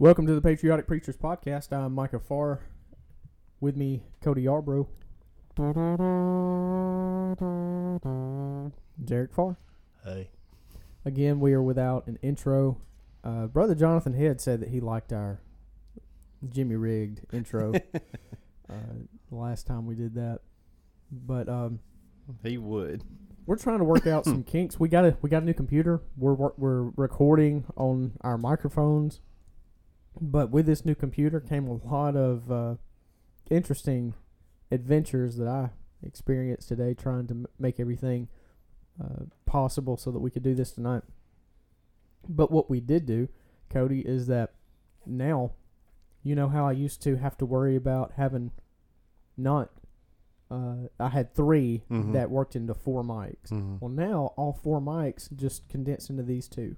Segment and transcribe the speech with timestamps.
[0.00, 1.72] Welcome to the Patriotic Preachers Podcast.
[1.72, 2.60] I'm Micah Farr.
[3.60, 4.86] With me, Cody Yarbrough.
[9.04, 9.58] Derek Farr.
[10.02, 10.30] Hey.
[11.04, 12.80] Again, we are without an intro.
[13.22, 15.42] Uh, Brother Jonathan Head said that he liked our
[16.48, 18.74] Jimmy rigged intro uh,
[19.30, 20.38] the last time we did that.
[21.12, 21.80] But um,
[22.42, 23.04] He would.
[23.44, 24.80] we're trying to work out some kinks.
[24.80, 26.00] We got a we got a new computer.
[26.16, 29.20] We're we're recording on our microphones,
[30.20, 32.74] but with this new computer came a lot of uh,
[33.50, 34.14] interesting
[34.70, 35.70] adventures that I
[36.02, 38.28] experienced today, trying to m- make everything
[39.02, 41.02] uh, possible so that we could do this tonight.
[42.28, 43.28] But what we did do,
[43.68, 44.52] Cody, is that
[45.06, 45.52] now,
[46.22, 48.50] you know how I used to have to worry about having
[49.36, 49.70] not.
[50.50, 52.12] Uh, I had 3 Mhm.
[52.12, 53.50] that worked into four mics.
[53.50, 53.80] Mhm.
[53.80, 56.76] Well, now all four mics just condense into these two.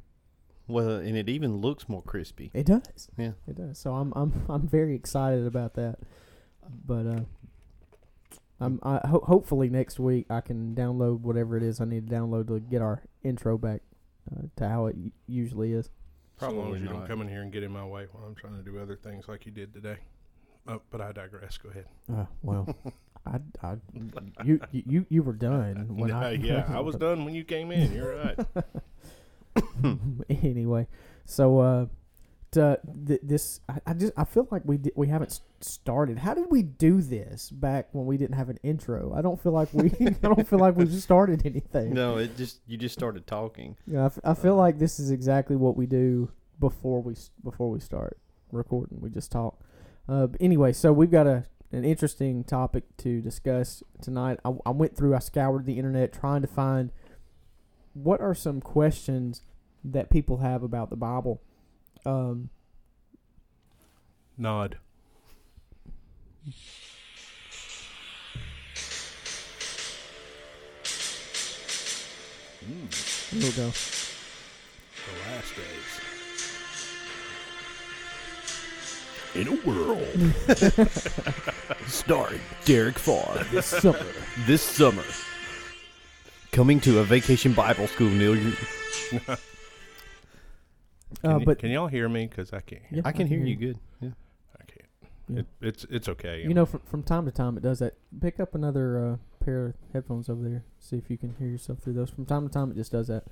[0.72, 2.50] Well, and it even looks more crispy.
[2.54, 3.08] It does.
[3.18, 3.32] Yeah.
[3.46, 3.78] It does.
[3.78, 5.98] So I'm I'm I'm very excited about that.
[6.86, 7.20] But uh,
[8.60, 12.14] I'm I ho- hopefully next week I can download whatever it is I need to
[12.14, 13.82] download to get our intro back
[14.34, 15.90] uh, to how it u- usually is.
[16.40, 16.98] As long Probably as you not.
[17.00, 18.96] don't come in here and get in my way while I'm trying to do other
[18.96, 19.98] things like you did today.
[20.66, 21.58] Oh, but I digress.
[21.58, 21.86] Go ahead.
[22.12, 22.74] Uh, well,
[23.26, 23.76] I, I
[24.44, 27.92] you you you were done when I yeah, I was done when you came in.
[27.92, 28.38] You're right.
[30.28, 30.86] anyway,
[31.24, 31.86] so uh,
[32.52, 36.18] to, th- this I, I just I feel like we di- we haven't started.
[36.18, 39.12] How did we do this back when we didn't have an intro?
[39.14, 41.94] I don't feel like we I don't feel like we've started anything.
[41.94, 43.76] No, it just you just started talking.
[43.86, 47.70] Yeah, I, f- I feel like this is exactly what we do before we before
[47.70, 48.18] we start
[48.50, 49.00] recording.
[49.00, 49.58] We just talk.
[50.08, 54.38] Uh, anyway, so we've got a an interesting topic to discuss tonight.
[54.44, 56.92] I, I went through, I scoured the internet trying to find
[57.94, 59.40] what are some questions
[59.84, 61.40] that people have about the Bible.
[62.04, 62.50] Um,
[64.38, 64.78] Nod.
[73.32, 73.70] here we go.
[73.70, 76.00] The last days.
[79.34, 80.06] In a world.
[81.86, 83.96] Starring Derek Farr So,
[84.46, 85.04] this summer.
[86.52, 88.52] Coming to a vacation Bible school near you.
[91.20, 92.26] Can, uh, y- but can y'all hear me?
[92.26, 92.96] Because I can't hear.
[92.98, 93.78] Yeah, I can hear you good.
[94.00, 94.10] Yeah.
[94.60, 94.88] I can't.
[95.28, 95.38] Yeah.
[95.40, 96.42] It, it's it's okay.
[96.42, 97.94] you know, from from time to time it does that.
[98.20, 100.64] Pick up another uh, pair of headphones over there.
[100.78, 102.10] See if you can hear yourself through those.
[102.10, 103.24] From time to time it just does that.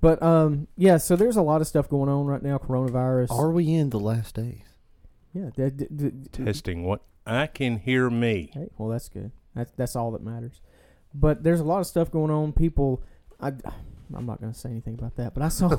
[0.00, 0.96] But um, yeah.
[0.96, 2.58] So there's a lot of stuff going on right now.
[2.58, 3.30] Coronavirus.
[3.30, 4.62] Are we in the last days?
[5.32, 5.50] yeah.
[5.56, 8.50] That, d- d- d- testing what I can hear me.
[8.52, 9.30] Hey, well, that's good.
[9.54, 10.60] That's that's all that matters.
[11.14, 12.52] But there's a lot of stuff going on.
[12.52, 13.02] People,
[13.40, 13.52] I,
[14.16, 15.34] I'm not going to say anything about that.
[15.34, 15.68] But I saw.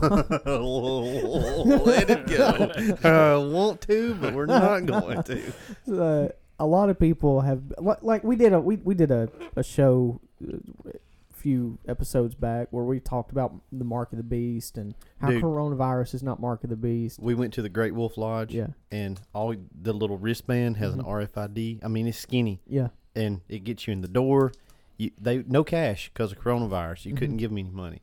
[1.86, 2.98] Let it go.
[3.10, 5.54] I want to, but we're not going to.
[5.92, 6.28] uh,
[6.60, 7.62] a lot of people have
[8.02, 10.58] like we did a we, we did a, a show uh,
[10.90, 15.30] a few episodes back where we talked about the mark of the beast and how
[15.30, 15.44] Dude.
[15.44, 17.20] coronavirus is not mark of the beast.
[17.20, 21.00] We went to the Great Wolf Lodge, Yeah, and all the little wristband has Mhm.
[21.00, 21.80] an RFID.
[21.84, 24.52] I mean, it's skinny, yeah, and it gets you in the door.
[24.98, 27.06] You they no cash because of coronavirus.
[27.06, 27.18] You Mhm.
[27.18, 28.02] couldn't give them any money,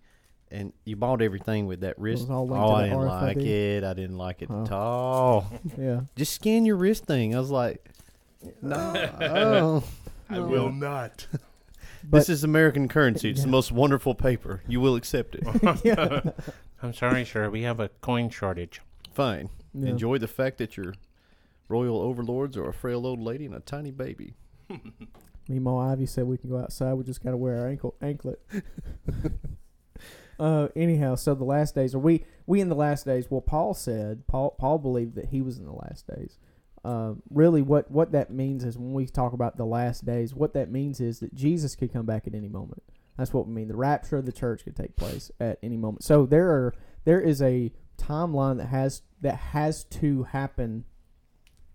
[0.51, 2.23] and you bought everything with that wrist.
[2.23, 3.85] was all oh, to I didn't like it.
[3.85, 4.63] I didn't like it Oh.
[4.63, 5.47] at all.
[5.79, 6.01] yeah.
[6.17, 7.35] Just scan your wrist thing.
[7.35, 7.89] I was like,
[8.63, 8.77] no,
[9.21, 9.85] oh,
[10.29, 10.47] I no.
[10.47, 11.27] will not.
[12.03, 13.31] But this is American currency.
[13.31, 13.45] It's Yeah.
[13.47, 14.63] the most wonderful paper.
[14.67, 16.35] You will accept it.
[16.83, 17.51] I'm sorry, sir.
[17.51, 18.81] We have a coin shortage.
[19.13, 19.51] Fine.
[19.75, 19.91] yeah.
[19.91, 20.95] Enjoy the fact that your
[21.69, 24.35] royal overlords are a frail old lady and a tiny baby.
[25.49, 26.95] Meemaw Ivy said we can go outside.
[26.95, 28.41] We just got to wear our ankle anklet.
[30.41, 33.27] Uh, anyhow, so the last days are we we in the last days?
[33.31, 36.39] Well, Paul said Paul Paul believed that he was in the last days.
[36.83, 40.55] Um, really, what what that means is when we talk about the last days, what
[40.55, 42.83] that means is that Jesus could come back at any moment.
[43.19, 43.69] That's what we mean.
[43.69, 46.05] The rapture of the church could take place at any moment.
[46.05, 46.75] So there are
[47.05, 50.85] there is a timeline that has that has to happen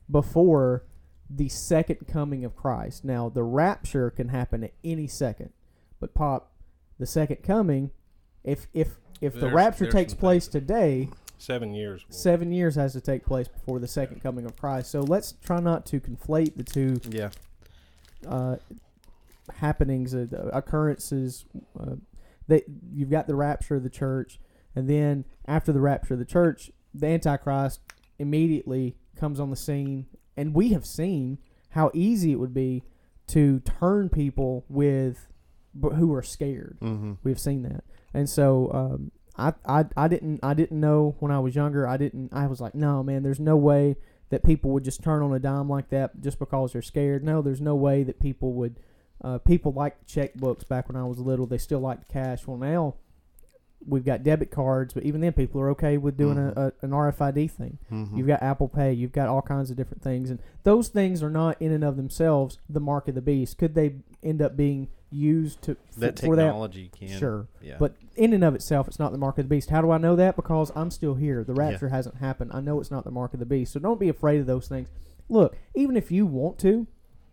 [0.10, 0.86] before
[1.30, 3.06] the second coming of Christ.
[3.06, 5.51] Now, the rapture can happen at any second,
[6.00, 6.51] but pop,
[6.98, 7.92] the second coming,
[8.45, 12.06] if if if the There's- rapture there's takes some place today, Seven years.
[12.09, 14.89] seven years has to take place before the second coming of Christ.
[14.92, 17.31] So let's try not to conflate the two Yeah.
[18.27, 18.56] uh,
[19.56, 21.45] happenings, uh, occurrences.
[21.80, 21.95] Uh,
[22.47, 22.63] that
[22.94, 24.39] you've got the rapture of the church,
[24.75, 27.80] and then after the rapture of the church, the Antichrist
[28.19, 30.06] immediately comes on the scene,
[30.38, 31.39] and we have seen
[31.69, 32.83] how easy it would be
[33.27, 35.27] to turn people with
[35.81, 36.77] who are scared.
[36.81, 37.13] Mm-hmm.
[37.24, 37.83] We've seen that,
[38.16, 41.88] and so um, I, I I didn't I didn't know when I was younger.
[41.88, 42.34] I didn't.
[42.34, 43.22] I was like, no, man.
[43.24, 43.98] There's no way
[44.30, 47.24] that people would just turn on a dime like that just because they're scared.
[47.24, 48.80] No, there's no way that people would.
[49.24, 51.46] Uh, people liked checkbooks back when I was little.
[51.46, 52.46] They still liked cash.
[52.48, 52.96] Well, now
[53.88, 56.90] we've got debit cards, but even then, people are okay with doing a, a, an
[56.92, 57.78] RFID thing.
[57.92, 58.18] Mhm.
[58.18, 58.94] You've got Apple Pay.
[58.94, 61.96] You've got all kinds of different things, and those things are not in and of
[61.98, 63.58] themselves the mark of the beast.
[63.58, 66.44] Could they end up being used to f- that for that?
[66.44, 67.08] technology can.
[67.08, 67.78] Sure, Yeah.
[67.80, 69.70] but in and of itself, it's not the mark of the beast.
[69.70, 70.36] How do I know that?
[70.36, 71.44] Because I'm still here.
[71.44, 72.52] The rapture hasn't happened.
[72.54, 73.74] I know it's not the mark of the beast.
[73.74, 74.90] So don't be afraid of those things.
[75.30, 76.88] Look, even if you want to,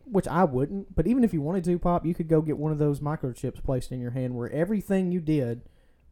[0.04, 2.72] which I wouldn't, but even if you wanted to, Pop, you could go get one
[2.72, 5.62] of those microchips placed in your hand where everything you did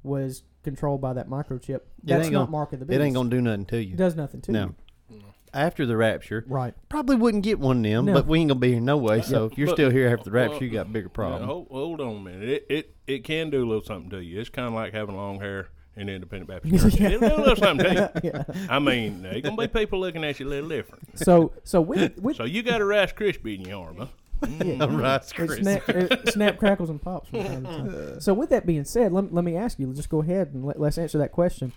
[0.02, 1.80] was controlled by that microchip.
[2.02, 3.00] That's ain't not gonna- mark of the beast.
[3.00, 3.94] it ain't gonna do nothing to you.
[3.94, 4.74] It does nothing to No.
[5.08, 5.22] you.
[5.52, 6.74] After the rapture, Right.
[6.88, 8.14] probably wouldn't get one of them, No.
[8.14, 9.20] but we ain't gonna be here no way.
[9.22, 11.12] So if you're But- still here after the rapture, well, you got a bigger Now,
[11.12, 11.42] problem.
[11.44, 12.48] hold, hold on a minute.
[12.48, 14.38] It, it it can do a little something to you.
[14.40, 17.00] It's kind of like having long hair in the Independent Baptist Church.
[17.00, 18.30] It'll do a little something to you.
[18.32, 18.44] yeah.
[18.68, 21.18] I mean, there's gonna be people looking at you a little different.
[21.18, 24.06] So so with with So you got a Rice Krispie in your arm, huh?
[24.64, 24.84] yeah.
[24.88, 27.28] Rice It snap, it snap, crackles, and pops.
[27.30, 27.70] From time to
[28.12, 28.20] time.
[28.20, 29.92] So with that being said, let, let me ask you.
[29.92, 31.72] Just go ahead and let, let's answer that question.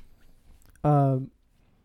[0.83, 1.31] Um,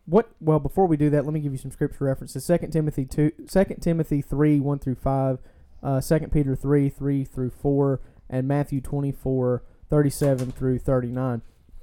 [0.08, 0.30] what?
[0.40, 2.44] Well, before we do that, let me give you some scripture references.
[2.44, 5.38] Second Timothy two, Second Timothy three one through five,
[5.82, 8.00] uh, Second Peter three three through four,
[8.30, 11.42] and Matthew 24, 37 through thirty nine.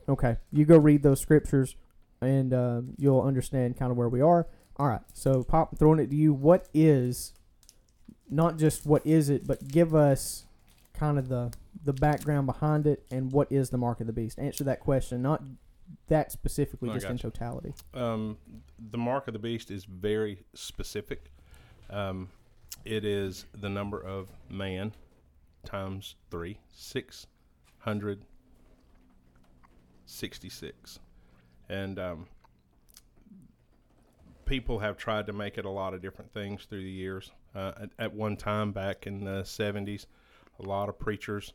[0.10, 1.76] Okay, you go read those scriptures,
[2.20, 4.48] and uh, you'll understand kind of where we are.
[4.78, 5.02] All right.
[5.14, 6.34] So, pop, throwing it to you.
[6.34, 7.34] What is
[8.30, 10.46] not just what is it, but give us
[10.94, 14.40] kind of the the background behind it and what is the mark of the beast.
[14.40, 15.44] Answer that question, not
[16.08, 17.74] that specifically, just in totality.
[17.94, 18.38] Um,
[18.92, 21.32] the mark of the beast is very specific.
[21.90, 22.30] Um,
[22.84, 24.94] it is the number of man
[25.64, 27.28] times three, six
[27.80, 28.22] hundred
[30.06, 31.00] sixty-six,
[31.70, 32.28] and um,
[34.46, 37.32] people have tried to make it a lot of different things through the years.
[37.56, 40.08] Uh, at, at one time back in the seventies,
[40.60, 41.54] a lot of preachers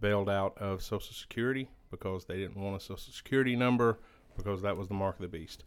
[0.00, 3.98] bailed out of Social Security because they didn't want a Social Security number
[4.36, 5.64] because that was the mark of the beast.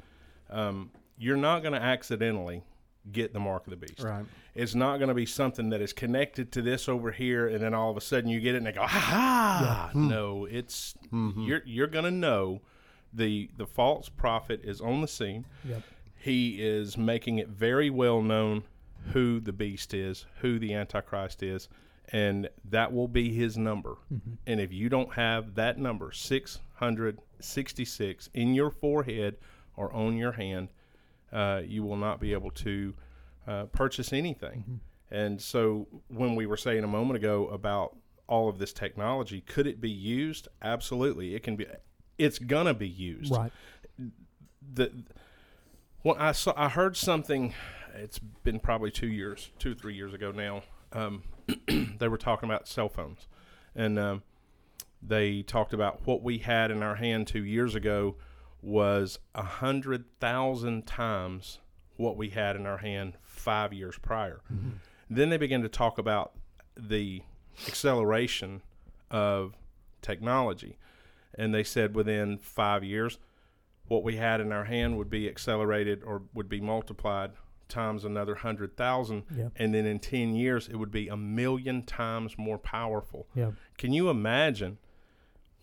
[0.50, 2.64] Um, you're not going to accidentally
[3.12, 4.02] get the mark of the beast.
[4.04, 4.26] Right.
[4.54, 7.74] It's not going to be something that is connected to this over here, and then
[7.74, 9.90] all of a sudden you get it and they go, ha ha.
[9.94, 10.08] Hmm.
[10.08, 11.42] No, it's Mm-hmm.
[11.44, 12.62] you're you're going to know
[13.14, 15.46] the the false prophet is on the scene.
[15.68, 15.82] Yep.
[16.16, 18.64] He is making it very well known
[19.12, 21.68] who the beast is, who the antichrist is,
[22.12, 23.98] and that will be his number.
[24.46, 29.38] And if you don't have that number, 666 in your forehead
[29.78, 30.70] or on your hand,
[31.32, 32.94] uh, you will not be able to
[33.48, 34.82] uh, purchase anything.
[35.10, 37.96] And so, when we were saying a moment ago about
[38.28, 40.48] all of this technology, could it be used?
[40.62, 41.66] Absolutely, it can be.
[42.18, 43.32] It's gonna be used.
[43.32, 43.52] Right.
[44.74, 44.92] The
[46.04, 47.54] well, I saw, I heard something.
[47.96, 50.64] It's been probably two years, two three years ago now.
[50.94, 51.24] Um,
[51.68, 53.28] they were talking about cell phones,
[53.76, 54.24] and um,
[55.02, 58.16] they talked about what we had in our hand two years ago
[58.62, 61.60] was a hundred thousand times
[61.98, 64.42] what we had in our hand five years prior.
[65.10, 66.34] Then they began to talk about
[66.78, 67.22] the
[67.68, 68.62] acceleration
[69.10, 69.56] of
[70.02, 70.78] technology,
[71.36, 73.18] and they said within five years,
[73.88, 77.32] what we had in our hand would be accelerated or would be multiplied
[77.72, 79.50] times another hundred thousand, Yeah.
[79.56, 83.28] and then in ten years it would be a million times more powerful.
[83.34, 83.52] Yeah.
[83.78, 84.78] Can you imagine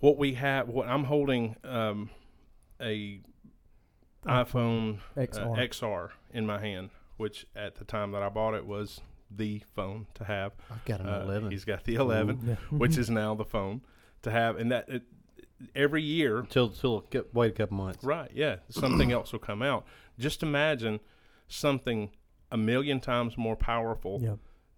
[0.00, 0.68] what we have?
[0.68, 2.10] What I'm holding um,
[2.80, 3.20] a
[4.26, 5.56] iPhone uh, XR.
[5.70, 10.06] XR in my hand, which at the time that I bought it was the phone
[10.14, 10.52] to have.
[10.70, 11.50] I've got an Uh, 11.
[11.50, 12.54] He's got the 11, Yeah.
[12.76, 13.82] which is now the phone
[14.22, 15.02] to have, and that it,
[15.74, 18.02] every year, Till till a wait a couple months.
[18.04, 18.30] right?
[18.34, 19.84] Yeah, something else will come out.
[20.18, 21.00] Just imagine
[21.48, 22.10] something
[22.50, 24.34] a million times more powerful yeah.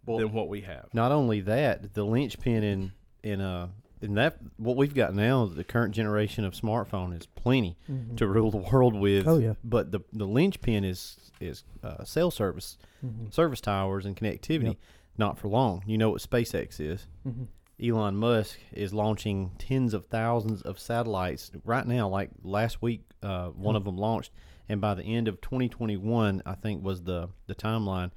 [0.07, 0.89] Well, than what we have.
[0.93, 3.69] Not only that, the linchpin in in uh
[4.01, 8.17] in that what we've got now, the current generation of smartphone is plenty Mhm.
[8.17, 9.27] to rule the world with.
[9.29, 9.55] Oh, yeah.
[9.63, 13.33] But the the linchpin is is uh, cell service, Mhm.
[13.33, 14.65] service towers, and connectivity.
[14.65, 14.77] Yep.
[15.19, 15.83] Not for long.
[15.87, 17.07] You know what SpaceX is.
[17.27, 17.47] Mhm.
[17.83, 22.09] Elon Musk is launching tens of thousands of satellites right now.
[22.09, 24.33] Like last week, uh, one of them launched,
[24.71, 28.11] and by the end of 2021, I think was the the timeline.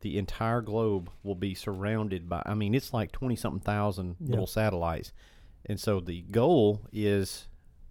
[0.00, 2.42] The entire globe will be surrounded by.
[2.44, 4.30] I mean, it's like 20 something thousand Yeah.
[4.32, 5.12] little satellites,
[5.66, 7.48] and so the goal is,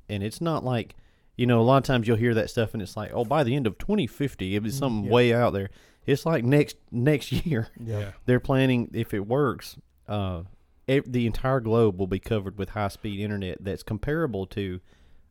[0.08, 0.96] and it's not like,
[1.38, 3.44] you know, a lot of times you'll hear that stuff, and it's like, oh, by
[3.44, 5.12] the end of 2050, it was something yeah.
[5.12, 5.72] way out there.
[6.06, 8.12] It's like next next year Yeah.
[8.26, 9.78] they're planning if it works
[10.08, 10.44] uh
[10.88, 14.82] ev- the entire globe will be covered with high speed internet that's comparable to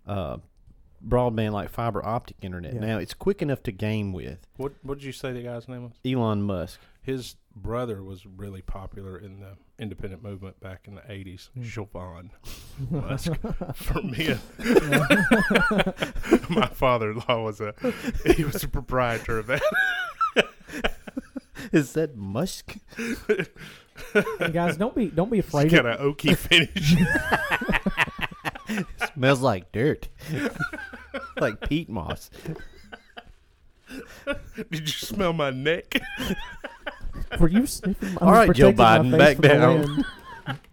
[0.06, 0.38] uh,
[1.06, 2.74] broadband like fiber optic internet.
[2.74, 2.80] Yeah.
[2.80, 4.46] Now it's quick enough to game with.
[4.56, 5.92] What What did you say the guy's name was?
[6.04, 6.78] Elon Musk.
[7.02, 11.48] His brother was really popular in the independent movement back in the '80s.
[11.54, 11.62] Hmm.
[11.62, 12.30] Siobhan
[12.90, 13.32] Musk.
[13.74, 14.36] For me,
[16.54, 17.74] my father-in-law was a
[18.36, 19.62] he was a proprietor of that.
[21.72, 22.76] Is that Musk?
[24.38, 25.70] And guys, don't be don't be It's afraid.
[25.70, 26.94] got Of, an oaky finish.
[29.14, 30.08] Smells like dirt.
[31.42, 32.30] Like peat moss.
[34.70, 36.00] Did you smell my neck?
[37.38, 38.16] were you sniffing?
[38.18, 39.80] I All was right, Joe protecting my Biden, face back from the down.
[39.80, 40.04] wind.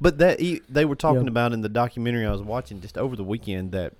[0.00, 1.28] But that e- they were talking Yeah.
[1.30, 3.94] about in the documentary I was watching just over the weekend that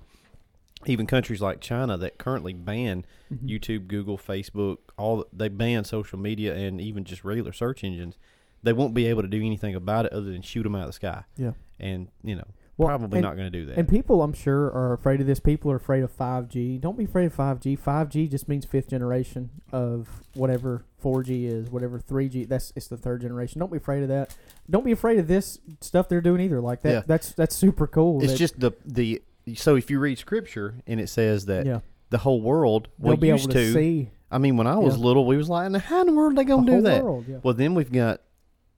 [0.87, 3.49] even countries like China that currently ban Mhm.
[3.49, 8.19] YouTube, Google, Facebook, all they ban social media and even just regular search engines,
[8.63, 10.87] they won't be able to do anything about it other than shoot them out of
[10.89, 11.25] the sky.
[11.39, 11.53] Yeah.
[11.81, 13.79] And you know, Well, probably and- not going to do that.
[13.79, 15.39] And people, I'm sure, are afraid of this.
[15.39, 16.81] People are afraid of 5G.
[16.81, 17.79] Don't be afraid of 5G.
[17.79, 22.49] 5G just means fifth generation of whatever 4G is, whatever 3G.
[22.49, 23.61] That's it's the third generation.
[23.61, 24.37] Don't be afraid of that.
[24.69, 26.61] Don't be afraid of this stuff they're doing either.
[26.61, 26.93] Like that.
[26.93, 27.03] Yeah.
[27.07, 28.23] That's that's super cool.
[28.23, 29.23] it's that- just the the
[29.55, 31.81] so if you read scripture and it says that yeah.
[32.11, 34.97] the whole world They'll be used able to, to see I mean when I was
[34.97, 35.05] Yeah.
[35.05, 37.05] little we was like how in the world are they going to whole do that?
[37.05, 37.27] world.
[37.45, 38.23] Well, then we've got,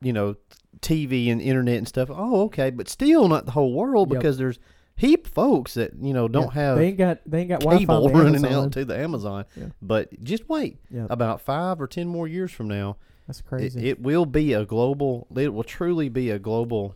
[0.02, 0.34] you know,
[0.80, 2.08] TV and internet and stuff.
[2.12, 4.18] Oh, okay, but still not the whole world Yep.
[4.20, 4.58] because there's
[4.96, 6.62] heap folks that you know don't Yeah.
[6.62, 7.80] have They ain't got they ain't got Wi-Fi.
[7.80, 8.64] cable running Amazon.
[8.66, 9.44] out to the Amazon.
[9.56, 9.66] Yeah.
[9.82, 11.06] But just wait, Yeah.
[11.10, 13.88] about five or ten more years from now, That's it, crazy.
[13.88, 15.26] it will be a global.
[15.36, 16.94] It will truly be a global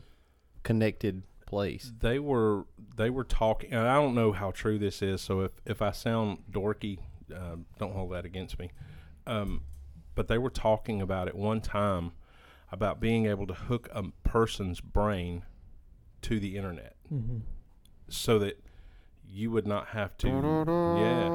[0.63, 1.93] connected place.
[2.01, 2.65] they were
[2.97, 5.21] they were talking, and I don't know how true this is.
[5.21, 6.99] So if if I sound dorky,
[7.35, 8.71] uh, don't hold that against me.
[9.27, 9.63] Um,
[10.15, 12.13] but they were talking about it one time
[12.73, 15.45] about being able to hook a person's brain
[16.23, 17.39] to the internet, hmm
[18.09, 18.61] so that
[19.29, 20.67] you would not have to.
[20.85, 21.31] Yeah,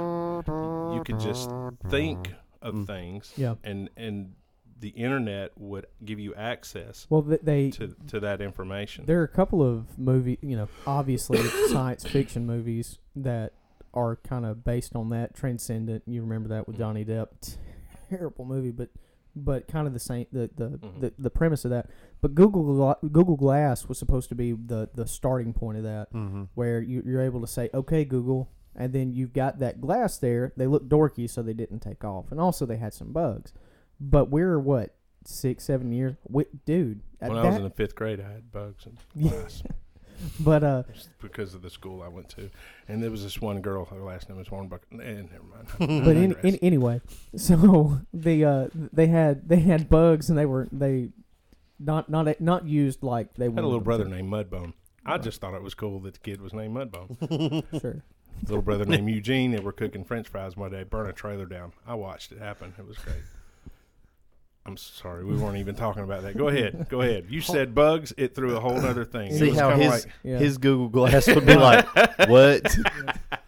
[0.90, 1.54] you could just
[1.90, 2.88] think of Mm.
[2.88, 3.56] things, Yeah.
[3.64, 4.36] and and
[4.78, 9.06] the internet would give you access Well, th- they to to that information.
[9.06, 11.38] There are a couple of movie, you know, obviously
[11.72, 13.54] science fiction movies that
[13.94, 15.34] are kind of based on that.
[15.34, 17.58] Transcendent, you remember that with Johnny Depp.
[18.10, 18.90] Terrible movie, but
[19.36, 21.02] but kind of the same the the, Mhm.
[21.02, 21.90] the, the premise of that.
[22.22, 26.44] But Google Google Glass was supposed to be the the starting point of that, Mm-hmm.
[26.56, 30.54] where you, you're able to say, "Okay, Google," and then you've got that glass there.
[30.58, 33.52] They look dorky, so they didn't take off, and also they had some bugs.
[34.00, 37.02] But we're what six, seven years, we, dude.
[37.22, 39.32] at when I was that- in the fifth grade, I had bugs in Yeah.
[40.18, 40.32] class.
[40.40, 42.50] but uh, Just because of the school I went to.
[42.88, 44.82] And there was this one girl, her last name was Warnbuck.
[44.92, 45.68] And never mind.
[46.06, 47.02] but in, in, anyway,
[47.36, 51.10] so the uh, they had they had bugs and they were they
[51.80, 54.10] not not not used like they I had a little brother to.
[54.10, 54.74] named Mudbone.
[55.06, 55.22] I Right.
[55.24, 57.64] just thought it was cool that the kid was named Mudbone.
[57.82, 58.04] Sure.
[58.48, 59.52] little brother named Eugene.
[59.52, 61.74] They were cooking French fries one day, burn a trailer down.
[61.88, 62.74] I watched it happen.
[62.78, 63.18] It was great.
[64.68, 66.36] I'm sorry, we weren't even talking about that.
[66.36, 67.28] Go ahead, go ahead.
[67.30, 68.14] You said bugs.
[68.18, 69.32] It threw a whole other thing.
[69.32, 70.40] See how his like, Yeah.
[70.40, 71.86] his Google Glass would be like,
[72.28, 72.76] what?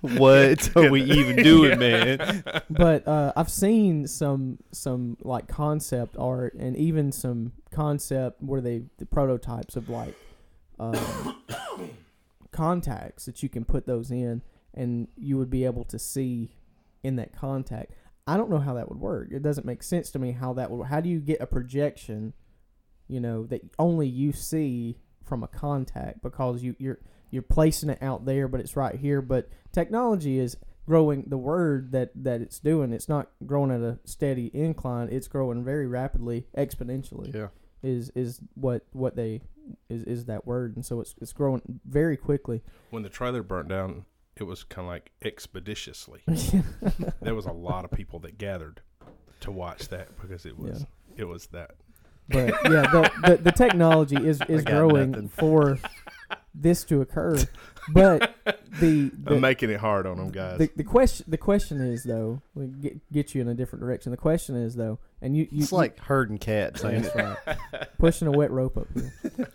[0.01, 2.43] what are we even doing, man?
[2.69, 8.83] but uh, I've seen some some like concept art and even some concept where they
[8.99, 10.13] the prototypes of like
[10.79, 11.35] um,
[12.51, 14.43] contacts that you can put those in
[14.75, 16.51] and you would be able to see
[17.03, 17.91] in that contact.
[18.27, 19.29] I don't know how that would work.
[19.31, 20.87] It doesn't make sense to me how that would.
[20.87, 22.33] How do you get a projection,
[23.07, 26.99] you know, that only you see from a contact because you you're
[27.31, 29.21] you're placing it out there, but it's right here.
[29.21, 31.25] But technology is growing.
[31.27, 35.09] The word that that it's doing, it's not growing at a steady incline.
[35.11, 37.33] It's growing very rapidly, exponentially.
[37.33, 37.47] Yeah.
[37.83, 39.41] Is is what what they
[39.89, 42.61] is is that word, and so it's it's growing very quickly.
[42.89, 44.05] when the trailer burnt down,
[44.41, 46.21] it was kind of like expeditiously.
[47.21, 48.81] there was a lot of people that gathered
[49.41, 51.71] to watch that because it was it was that.
[52.29, 55.29] But yeah, the, the, the technology is, is growing nothing.
[55.29, 55.79] for
[56.59, 57.37] this to occur.
[57.89, 58.35] But
[58.79, 60.57] the the, I'm making it hard on them guys.
[60.57, 64.11] the, the question the question is though, we get get you in a different direction.
[64.11, 67.15] The question is though, and you you It's like herding cats, ain't it?
[67.15, 69.13] right, pushing a wet rope up here.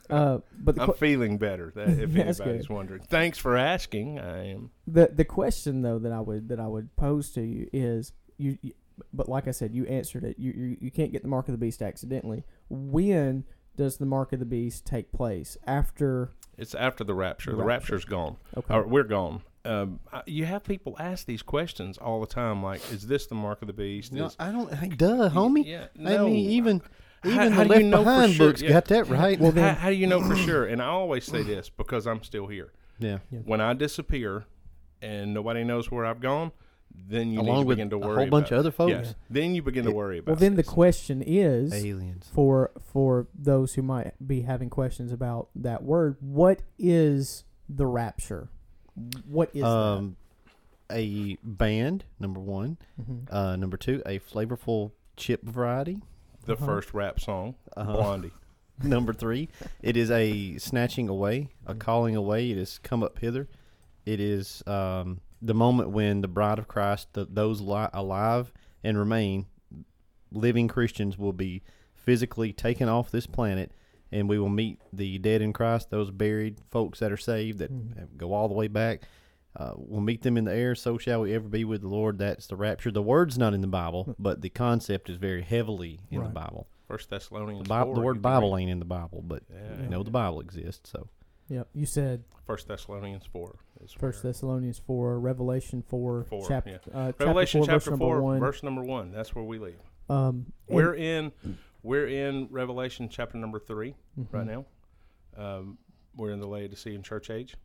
[0.09, 1.73] Uh, but the, I'm que- feeling better.
[1.75, 2.69] That, if anybody's good.
[2.71, 4.19] wondering, thanks for asking.
[4.19, 4.71] I am.
[4.87, 8.59] the the question though that I would that I would pose to you is you,
[8.63, 8.73] you
[9.13, 10.39] but like I said, you answered it.
[10.39, 12.45] You, you you can't get the mark of the beast accidentally.
[12.69, 13.45] When
[13.77, 15.57] does the mark of the beast take place?
[15.67, 17.51] After It's after the rapture.
[17.53, 17.67] The Rapture.
[17.95, 18.37] rapture's gone.
[18.57, 19.43] okay, Or we're gone.
[19.65, 23.63] Um, you have people ask these questions all the time, like, "Is this the mark
[23.63, 24.73] of the beast?" No, Is, I don't.
[24.75, 25.65] Hey, duh, homie.
[25.65, 26.27] Yeah, I no.
[26.27, 26.81] mean, even
[27.23, 28.49] How- even how the do you Left know Behind sure?
[28.49, 28.71] books Yeah.
[28.71, 29.39] got that right.
[29.39, 30.65] Well, how, then- how do you know for sure?
[30.67, 32.73] And I always say this because I'm still here.
[32.99, 33.19] Yeah.
[33.45, 34.47] When I disappear
[35.01, 36.51] and nobody knows where I've gone,
[36.95, 38.91] then you need Along to with begin to a whole bunch about of other folks.
[38.91, 39.15] Yes.
[39.31, 40.69] Then you begin to worry about Well, then the this.
[40.69, 42.29] question is Aliens.
[42.33, 48.49] for for those who might be having questions about that word, what is the rapture?
[49.27, 50.17] What is Um,
[50.91, 52.77] a band, number one.
[52.99, 53.07] that?
[53.07, 53.33] Mhm.
[53.33, 56.01] Uh, number two, a flavorful chip variety.
[56.45, 56.67] the Uh-huh.
[56.67, 57.93] first rap song, Uh-huh.
[57.93, 58.33] Blondie.
[58.83, 59.49] Number three,
[59.81, 62.51] it is a snatching away, a calling away.
[62.51, 63.49] It is come up hither.
[64.05, 68.99] It is um, the moment when the bride of Christ, the, those li- alive and
[68.99, 69.47] remain,
[70.31, 71.63] living Christians, will be
[71.95, 73.73] physically taken off this planet,
[74.11, 77.73] and we will meet the dead in Christ, those buried folks that are saved that
[77.73, 78.17] Mhm.
[78.17, 79.03] go all the way back.
[79.55, 80.75] Uh, we'll meet them in the air.
[80.75, 82.19] So shall we ever be with the Lord.
[82.19, 82.91] That's the rapture.
[82.91, 86.29] The word's not in the Bible, but the concept is very heavily in Right.
[86.29, 86.67] the Bible.
[86.89, 87.69] First The, Thessalonians.
[87.69, 88.63] Bi- 4, the word Bible read.
[88.63, 89.83] ain't in the Bible, but Yeah.
[89.83, 90.91] you know the Bible exists.
[90.91, 91.09] So
[91.49, 91.69] Yep.
[91.75, 93.57] You said First Thessalonians four.
[93.83, 96.77] Is First where- Thessalonians four, Revelation four, Four, chapter yeah.
[96.95, 98.41] uh, chapter Revelation four, verse chapter number four, one.
[98.41, 99.11] verse number one.
[99.13, 99.79] That's where we leave.
[100.09, 101.33] um, We're in,
[101.83, 104.27] we're in Revelation chapter number 3 Mhm.
[104.33, 104.65] right now.
[105.37, 105.79] Um,
[106.17, 107.57] we're in the Laodicean church age.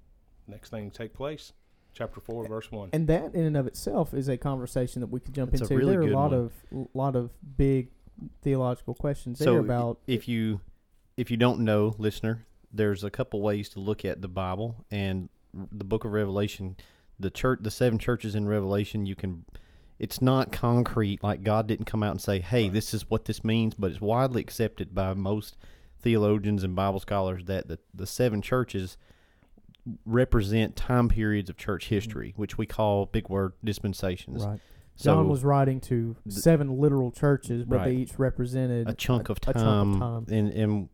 [0.48, 1.52] Next thing to take place,
[1.94, 2.90] chapter four, verse one.
[2.94, 5.66] And that in and of itself is a conversation that we could jump It's a
[5.66, 5.76] into.
[5.78, 6.40] really there are a lot one.
[6.40, 7.90] of lot of big
[8.42, 10.62] theological questions there about if you
[11.18, 15.30] if you don't know, listener, there's a couple ways to look at the Bible and
[15.54, 16.76] the Book of Revelation.
[17.20, 19.46] The church, the seven churches in Revelation, you can.
[20.00, 21.24] It's not concrete.
[21.24, 24.02] Like God didn't come out and say, "Hey, this is what this means," but it's
[24.02, 25.58] widely accepted by most
[26.02, 28.98] theologians and Bible scholars that the, the seven churches
[30.06, 31.96] represent time periods of church mm-hmm.
[31.96, 34.46] history, which we call big word dispensations.
[34.46, 34.60] right.
[34.96, 39.30] So John was writing to th- seven literal churches, but they each represented a chunk
[39.30, 40.26] of a time, chunk of time.
[40.36, 40.90] and and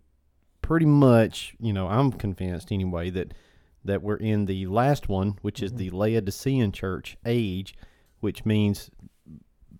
[0.63, 3.35] pretty much, you know, I'm convinced anyway that
[3.85, 5.77] that we're in the last one, which is Mhm.
[5.77, 7.75] the Laodicean church age,
[8.21, 8.89] which means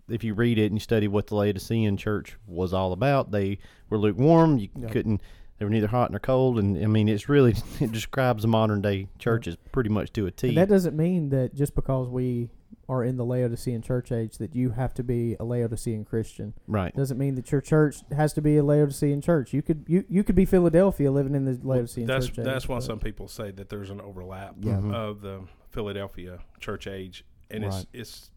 [0.10, 3.58] if you read it and you study what the Laodicean church was all about, they
[3.90, 4.58] were lukewarm.
[4.58, 4.90] You Yeah.
[4.90, 5.22] couldn't.
[5.58, 8.82] They were neither hot nor cold, and I mean, it's really it describes the modern
[8.82, 10.50] day churches pretty much to a T.
[10.50, 12.50] And that doesn't mean that just because we
[12.90, 16.54] are in the Laodicean church age that you have to be a Laodicean Christian.
[16.68, 16.96] right.
[16.96, 19.54] Doesn't mean that your church has to be a Laodicean church.
[19.54, 22.46] You could you, you could be Philadelphia living in the Laodicean that's church age.
[22.46, 24.74] that's why but- some people say that there's an overlap Yeah.
[24.78, 24.94] Mhm.
[24.94, 27.74] of the Philadelphia church age, and Right.
[27.74, 28.32] it's it's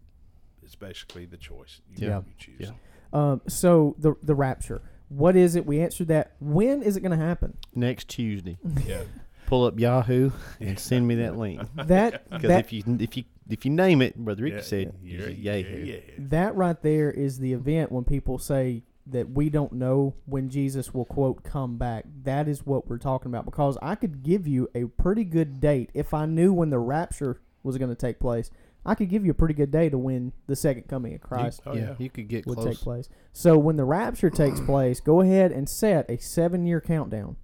[0.62, 2.18] it's basically the choice you, Yeah.
[2.26, 2.56] you choose.
[2.60, 2.70] Yeah.
[3.12, 4.82] Um, so the the rapture.
[5.08, 5.64] What is it?
[5.64, 6.32] We answered that.
[6.40, 7.56] When is it going to happen?
[7.76, 9.02] Next Tuesday, Yeah.
[9.46, 11.60] pull up Yahoo and send me that link.
[11.76, 15.26] That Because if you if you if you name it, Brother Ricky Yeah, said, yeah,
[15.26, 19.48] yeah, yeah, yeah, yeah, that right there is the event when people say that we
[19.48, 22.04] don't know when Jesus will quote come back.
[22.24, 25.90] That is what we're talking about because I could give you a pretty good date
[25.94, 28.50] if I knew when the rapture was going to take place.
[28.84, 31.60] I could give you a pretty good date to when the second coming of Christ
[31.66, 31.94] Oh, yeah, yeah.
[31.98, 32.76] you could get would close.
[32.76, 33.08] take place.
[33.32, 37.36] So when the rapture takes place, go ahead and set a seven year countdown.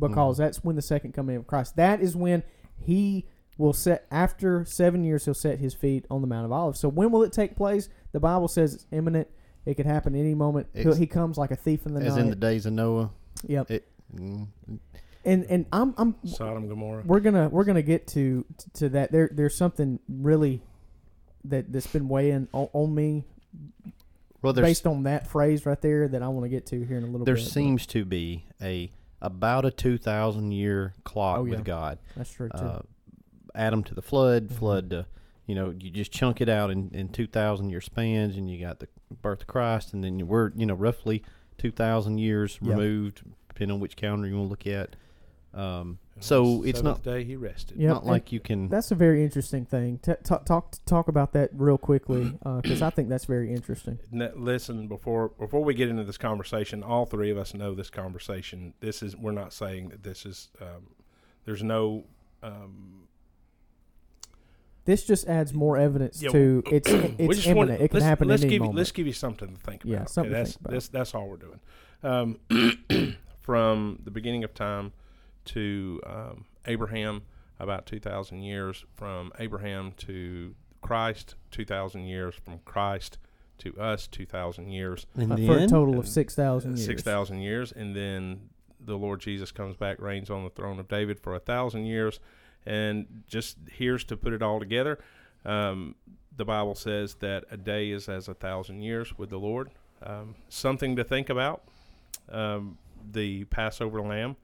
[0.00, 0.42] Because mm-hmm.
[0.42, 1.76] that's when the second coming of Christ.
[1.76, 2.42] That is when
[2.76, 3.26] he
[3.58, 6.80] will set after seven years he'll set his feet on the Mount of Olives.
[6.80, 7.88] So when will it take place?
[8.12, 9.28] The Bible says it's imminent.
[9.64, 10.66] It could happen any moment.
[10.74, 12.22] He'll, he comes like a thief in the As night.
[12.22, 13.10] in the days of Noah.
[13.46, 13.70] yep.
[13.70, 14.46] It, mm,
[15.24, 17.02] And and I'm I'm Sodom Gomorrah.
[17.06, 19.10] we're gonna we're gonna get to to that.
[19.12, 20.60] There there's something really
[21.44, 23.24] that that's been weighing on, on me
[24.42, 27.04] well, based on that phrase right there that I want to get to here in
[27.04, 27.44] a little there bit.
[27.44, 31.56] but seems to be a about a two thousand year clock Oh, yeah.
[31.56, 31.98] with God.
[32.16, 32.58] that's true too.
[32.62, 32.82] Uh,
[33.54, 34.52] Adam to the flood, Mhm.
[34.54, 35.06] flood to,
[35.46, 38.58] you know, you just chunk it out in, in two thousand year spans, and you
[38.60, 38.88] got the
[39.22, 41.22] birth of Christ, and then you- we're you know roughly
[41.58, 42.70] two thousand years Yep.
[42.70, 44.96] removed, depending on which calendar you want to look at.
[45.52, 47.76] Um, so it's not Seventh day he rested.
[47.76, 48.68] Yep, not and like you can.
[48.68, 49.98] that's a very interesting thing.
[49.98, 54.00] T- talk talk talk about that real quickly because I think that's very interesting.
[54.12, 57.88] N- listen before before we get into this conversation all three of us know this
[57.90, 60.88] conversation this is we're not saying that this is um,
[61.44, 62.04] there's no
[62.42, 63.06] um,
[64.84, 67.80] This just adds more evidence Yeah, to it's it's just wanna- imminent.
[67.82, 68.76] It can happen let's any give you, moment.
[68.78, 70.06] let's give you something to think about Yeah, okay?
[70.08, 70.72] something to that's think about.
[70.72, 71.60] that's that's all we're doing
[72.02, 72.38] um,
[73.40, 74.92] from the beginning of time
[75.46, 77.22] to um, Abraham
[77.60, 83.18] about 2000 years from Abraham to Christ 2000 years from Christ
[83.58, 86.84] to us 2000 years and Uh, then, for a total of six thousand years.
[86.84, 90.88] six thousand years, and then the Lord Jesus comes back, reigns on the throne of
[90.88, 92.18] David for a thousand years,
[92.66, 94.98] and just here's to put it all together.
[95.44, 95.94] Um,
[96.36, 99.70] the Bible says that a day is as a thousand years with the Lord.
[100.02, 101.62] Um, something to think about.
[102.30, 102.78] Um,
[103.12, 104.36] the Passover lamb,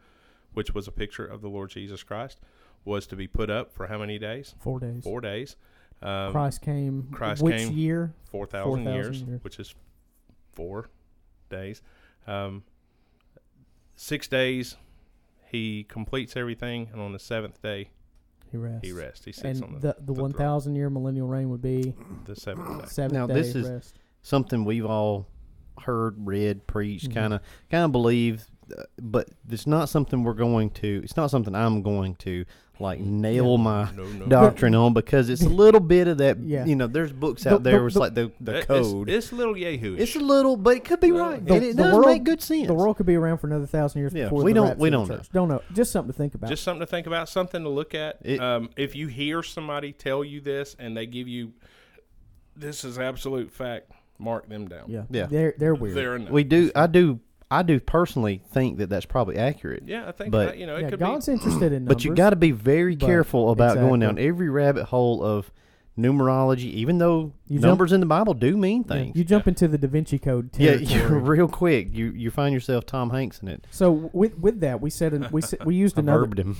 [0.52, 2.40] which was a picture of the Lord Jesus Christ,
[2.84, 4.54] was to be put up for how many days?
[4.60, 5.02] Four days.
[5.02, 5.56] Four days.
[6.02, 7.08] Um, Christ came.
[7.12, 8.14] Christ which came year?
[8.30, 9.44] 4,000 4,000 years, years.
[9.44, 9.74] which is
[10.52, 10.88] four
[11.50, 11.82] days.
[12.26, 12.62] Um,
[13.96, 14.76] six days,
[15.50, 17.90] he completes everything, and on the seventh day,
[18.50, 18.86] He rests.
[18.86, 19.24] he rests.
[19.24, 22.34] He sits And on the, the the the thousand year millennial reign would be the
[22.36, 22.86] seventh day.
[22.88, 23.98] seventh Now, day this is- rest.
[24.22, 25.26] something we've all
[25.80, 27.18] heard, read, preached, mm-hmm.
[27.18, 28.44] kind of, kind of believe,
[29.00, 31.00] but it's not something we're going to.
[31.04, 32.44] It's not something I'm going to
[32.78, 33.62] like nail Yeah.
[33.62, 34.26] my No, no.
[34.26, 36.38] doctrine on because it's a little bit of that.
[36.38, 36.64] Yeah.
[36.64, 38.68] You know, there's books The- out there the- where it's the- like the the It-
[38.68, 39.10] code.
[39.10, 41.44] It's, it's a little yahoo It's a little, but it could be Well, right.
[41.46, 42.66] the- and it the does world- make good sense.
[42.68, 44.80] The world could be around for another thousand years Yeah, before we the don't- rapture
[44.80, 45.16] we of the don't know.
[45.16, 45.28] church.
[45.32, 45.62] Don't know.
[45.74, 46.48] Just something to think about.
[46.48, 48.16] Just something to think about, something to look at.
[48.22, 51.52] It- um, if you hear somebody tell you this and they give you
[52.56, 54.84] this is absolute fact, mark them down.
[54.88, 55.02] yeah.
[55.10, 55.26] Yeah.
[55.26, 55.96] They're they're weird.
[55.96, 56.30] They're enough.
[56.30, 56.70] we do.
[56.74, 57.20] I do.
[57.50, 59.82] I do personally think that that's probably accurate.
[59.86, 61.94] yeah, I think But- that, you know it yeah, could God's interested in numbers.
[61.96, 65.50] But you got to be very careful about going down every rabbit hole of
[65.98, 69.16] numerology, even though You jump- numbers in the Bible do mean Yeah, things.
[69.16, 70.90] you jump into the Da Vinci Code Yeah, territory.
[71.12, 71.92] you real quick.
[71.92, 73.66] You you find yourself Tom Hanks in it.
[73.70, 76.56] So with with that, we said we said, we used another him.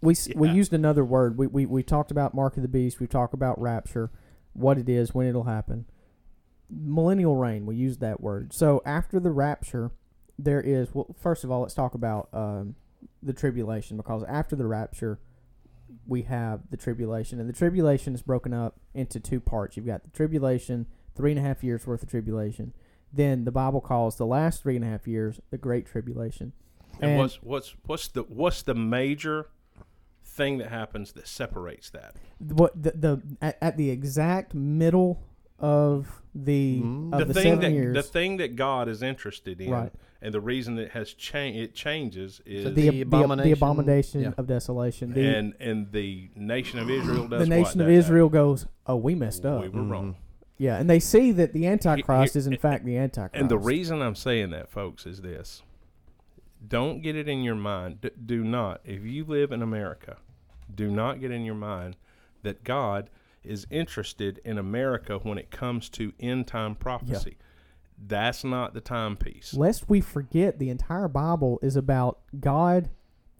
[0.00, 1.36] we s we used another word.
[1.36, 2.98] We, we we talked about mark of the beast.
[3.00, 4.10] We talked about rapture,
[4.54, 5.84] what it is, when it'll happen.
[6.70, 7.66] Millennial reign.
[7.66, 8.52] We used that word.
[8.54, 9.90] So after the rapture,
[10.44, 10.88] there is.
[10.94, 12.74] Well, first of all, let's talk about um,
[13.22, 15.18] the tribulation because after the rapture,
[16.06, 19.76] we have the tribulation, and the tribulation is broken up into two parts.
[19.76, 22.72] You've got the tribulation, three and a half years worth of tribulation.
[23.12, 26.52] Then the Bible calls the last three and a half years the Great Tribulation.
[27.00, 29.48] And, what's what's what's the what's the major
[30.24, 32.16] thing that happens that separates that?
[32.38, 35.22] what the, the at, at the exact middle
[35.62, 37.12] of the Mhm.
[37.12, 37.94] of the the, thing seven that years.
[37.94, 39.92] the thing that God is interested in, Right.
[40.20, 43.02] and the reason it has changed it changes is So the, the ab- the, the
[43.02, 44.32] abomination- abomination yeah.
[44.36, 45.12] of desolation.
[45.12, 48.66] The, and and the nation of Israel does the nation what of that Israel goes,
[48.86, 49.62] oh, we messed up.
[49.62, 50.16] We were wrong.
[50.58, 53.34] Yeah, and they see that the Antichrist Here- is in fact the Antichrist.
[53.34, 55.62] And the reason I'm saying that, folks, is this:
[56.66, 58.00] don't get it in your mind.
[58.00, 60.16] D- do not, if you live in America,
[60.74, 61.96] do not get in your mind
[62.42, 63.10] that God
[63.44, 67.36] is interested in America when it comes to end time prophecy.
[68.04, 69.54] That's not the timepiece.
[69.54, 72.90] lest we forget, the entire Bible is about God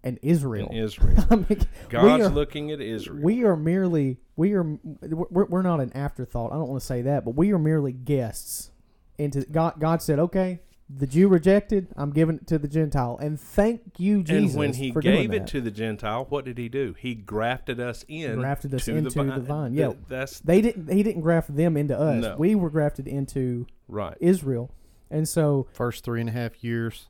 [0.03, 0.69] and Israel.
[0.69, 3.23] In Israel, I mean, God's are- looking at Israel.
[3.23, 6.51] we are merely we are we're, we're not an afterthought.
[6.51, 8.69] I don't want to say that, but we are merely guests.
[9.17, 10.59] Into God, God said, "Okay,
[10.89, 11.87] the Jew rejected.
[11.95, 15.33] I'm giving it to the Gentile, and thank you, Jesus." and when He for gave
[15.33, 15.47] it that.
[15.47, 16.93] to the Gentile, what did He do?
[16.99, 18.35] He grafted us in.
[18.39, 19.41] Grafted us to into the the vine.
[19.45, 19.73] vine.
[19.73, 19.93] Yeah.
[20.07, 20.91] that's they didn't.
[20.91, 22.21] He didn't graft them into us.
[22.21, 22.35] No.
[22.37, 24.17] We were grafted into right.
[24.19, 24.71] Israel,
[25.09, 27.07] and so First three and a half years,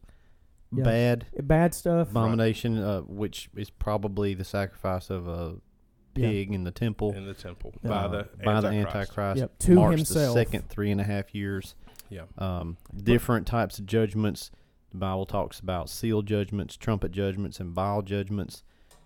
[0.71, 0.83] Yeah.
[0.83, 2.11] bad bad stuff.
[2.11, 5.55] abomination, uh, which is probably the sacrifice of a
[6.15, 6.29] Yeah.
[6.29, 7.89] pig in the temple In the temple Yeah.
[7.89, 8.95] by uh, the by the Antichrist.
[9.17, 9.39] Antichrist.
[9.39, 10.35] Yep, to marks himself.
[10.35, 11.73] the second three and a half years.
[12.13, 12.25] Yeah.
[12.37, 14.51] Um, different types of judgments.
[14.91, 18.63] The Bible talks about seal judgments, trumpet judgments, and vial judgments.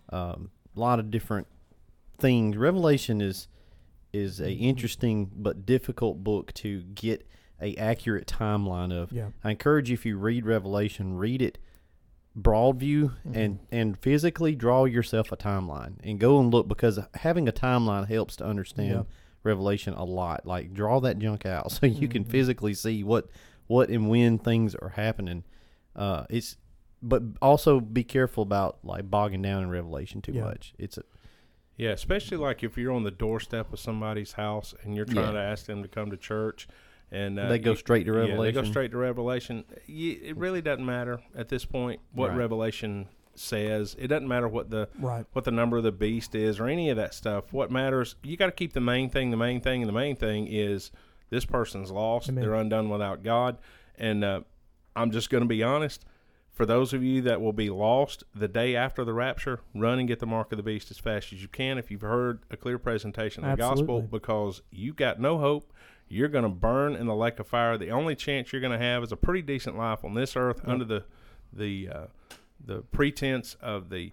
[0.09, 1.47] Um, a lot of different
[2.17, 2.57] things.
[2.57, 3.47] Revelation is
[4.13, 7.27] is a interesting but difficult book to get
[7.61, 9.11] a accurate timeline of.
[9.11, 9.29] Yeah.
[9.43, 11.57] I encourage you if you read Revelation, read it
[12.35, 17.47] broad view and and physically draw yourself a timeline and go and look because having
[17.47, 19.03] a timeline helps to understand Yeah.
[19.47, 20.45] Revelation a lot.
[20.45, 22.29] Like draw that junk out so you can Mhm.
[22.29, 23.27] physically see what
[23.67, 25.43] what and when things are happening.
[25.95, 26.57] Uh, it's
[27.01, 30.43] but also be careful about like bogging down in Revelation too Yeah.
[30.45, 30.73] much.
[30.77, 31.03] It's a,
[31.75, 35.41] Yeah, especially like if you're on the doorstep of somebody's house and you're trying Yeah.
[35.43, 36.67] to ask them to come to church,
[37.11, 39.63] and uh, They go you- straight to Yeah, they go straight to Revelation.
[39.85, 42.37] You, it really doesn't matter at this point what Right.
[42.39, 43.07] Revelation
[43.39, 43.95] says.
[43.99, 45.25] It doesn't matter what the Right.
[45.33, 47.51] what the number of the beast is or any of that stuff.
[47.53, 49.31] What matters, you got to keep the main thing.
[49.31, 50.91] The main thing, and the main thing is
[51.29, 52.29] this person's lost.
[52.29, 52.41] Amen.
[52.43, 53.57] They're undone without God.
[53.97, 54.41] And uh,
[54.95, 56.05] I'm just going to be honest.
[56.51, 60.07] For those of you that will be lost the day after the rapture, run and
[60.07, 61.77] get the mark of the beast as fast as you can.
[61.77, 65.71] If you've heard a clear presentation of the gospel, because you got no hope.
[66.09, 67.77] You're going to burn in the lake of fire.
[67.77, 70.61] The only chance you're going to have is a pretty decent life on this earth
[70.63, 70.67] Yep.
[70.69, 71.03] under the
[71.53, 72.05] the uh,
[72.63, 74.11] the pretense of the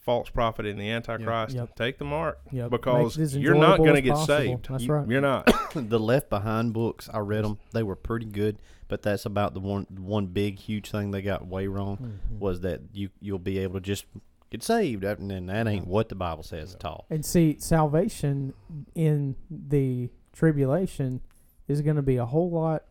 [0.00, 1.54] false prophet and the antichrist.
[1.56, 1.76] Yep.
[1.76, 2.70] Take the mark Yep.
[2.70, 4.36] because Makes it as you're not going to get possible.
[4.36, 4.68] saved.
[4.68, 5.08] That's You- right.
[5.08, 5.50] You're not.
[5.74, 7.08] the Left Behind books.
[7.12, 8.58] I read them; they were pretty good.
[8.86, 11.96] But that's about the one one big huge thing they got way wrong
[12.32, 12.38] Mhm.
[12.38, 14.04] was that you you'll be able to just
[14.50, 17.06] get saved, and then that ain't what the Bible says at all.
[17.08, 18.52] And see, salvation
[18.94, 21.22] in the tribulation
[21.66, 22.84] is going to be a whole lot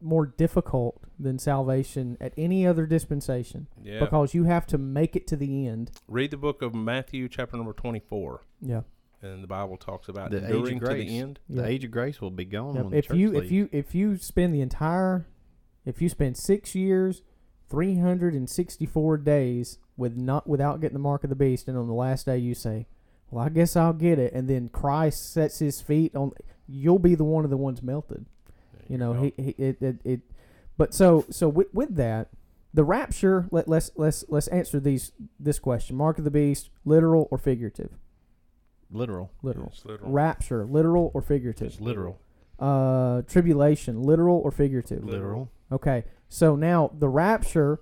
[0.00, 4.00] more difficult than salvation at any other dispensation Yeah.
[4.00, 5.90] because you have to make it to the end.
[6.06, 8.82] Read the book of Matthew, chapter number 24, Yeah.
[9.22, 11.08] and the Bible talks about The age of enduring to grace.
[11.08, 11.40] the end.
[11.48, 12.84] The age of grace will be gone Yep.
[12.84, 15.26] when If church you if you if you spend the entire
[15.84, 17.22] if you spend six years,
[17.68, 21.66] three hundred and sixty four days with not without getting the mark of the beast,
[21.68, 22.86] and on the last day you say,
[23.30, 26.32] "Well, I guess I'll get it," and then Christ sets his feet on,
[26.68, 28.26] you'll be the one of the ones melted.
[28.88, 30.20] There You know, he, he it, it it
[30.76, 32.28] but so so with, with that,
[32.72, 33.46] the rapture.
[33.50, 37.90] Let let's let's let's answer these this question: Mark of the beast, literal or figurative?
[38.90, 39.68] literal, Literal.
[39.72, 40.10] It's literal.
[40.10, 41.66] Rapture, literal or figurative?
[41.68, 42.20] It's literal.
[42.58, 45.04] Uh, tribulation, literal or figurative?
[45.04, 45.50] literal.
[45.70, 47.80] Okay, so now the rapture,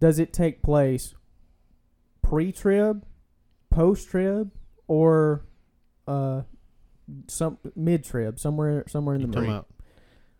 [0.00, 1.14] does it take place
[2.20, 3.04] pre-trib,
[3.70, 4.50] post-trib,
[4.88, 5.46] or
[6.06, 6.42] uh,
[7.28, 9.66] some mid-trib, somewhere somewhere in the middle?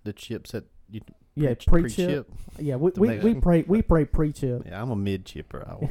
[0.03, 1.01] About the chips that you
[1.35, 2.29] Yeah, pre- pre-chip.
[2.29, 2.31] pre-chip?
[2.59, 4.65] Yeah, we, we, we pray we pray pre-chip.
[4.67, 5.67] Yeah, I'm a mid chipper.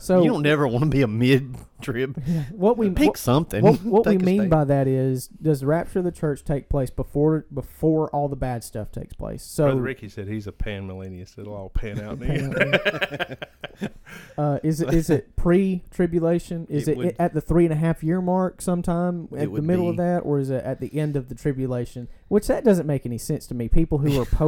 [0.00, 2.22] So you don't never want to be a mid trib.
[2.50, 3.62] what we Pick what, something.
[3.62, 4.50] what, what we mean stand.
[4.50, 8.36] by that is, does the rapture of the church take place before before all the
[8.36, 9.42] bad stuff takes place?
[9.42, 11.38] So Brother Ricky said he's a pan millennialist.
[11.38, 13.38] It'll all pan out in the
[13.80, 13.88] end.
[14.36, 16.66] Uh, is it is it pre-tribulation?
[16.68, 19.46] Is It it, would- at the three and a half year mark sometime at the
[19.50, 22.08] would middle of that, or is it at the end of the tribulation?
[22.34, 23.68] Which that doesn't make any sense to me.
[23.68, 24.24] People who are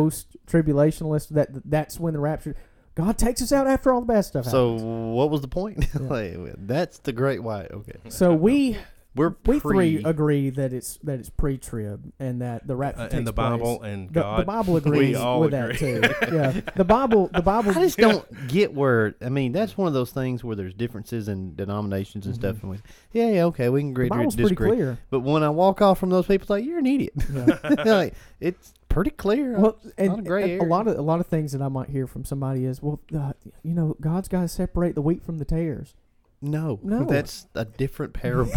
[0.46, 2.57] post-tribulationalists, that that's when the rapture,
[2.96, 4.83] God takes us out after all the bad stuff So happens.
[5.14, 5.87] what was the point?
[5.94, 6.01] Yeah.
[6.09, 7.70] Like, that's the great white.
[7.70, 8.77] Okay, So we
[9.16, 13.05] we're we pre, three agree that it's that it's pre-trib and that the rapture Uh,
[13.05, 13.50] takes in the place.
[13.50, 14.40] Bible and The, God.
[14.40, 15.98] the Bible agrees all with agree.
[15.98, 16.35] that too.
[16.37, 19.14] Yeah, the Bible the Bible I just don't get where.
[19.20, 22.38] I mean, that's one of those things where there's differences in denominations and Mhm.
[22.38, 22.62] stuff.
[22.62, 22.79] And we,
[23.12, 24.70] yeah, yeah, okay, we can agree the to Bible's pretty disagree.
[24.76, 24.98] clear.
[25.11, 27.14] But when I walk off from those people, it's like you're an idiot.
[27.33, 27.59] Yeah.
[27.87, 29.59] like, it's pretty clear.
[29.59, 31.68] well, not and, a gray and a lot of a lot of things that I
[31.68, 35.22] might hear from somebody is, well, uh, you know, God's got to separate the wheat
[35.22, 35.94] from the tares.
[36.42, 37.05] No, No.
[37.05, 38.53] that's a different parable.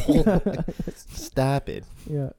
[0.95, 1.83] Stop it.
[2.09, 2.31] yeah.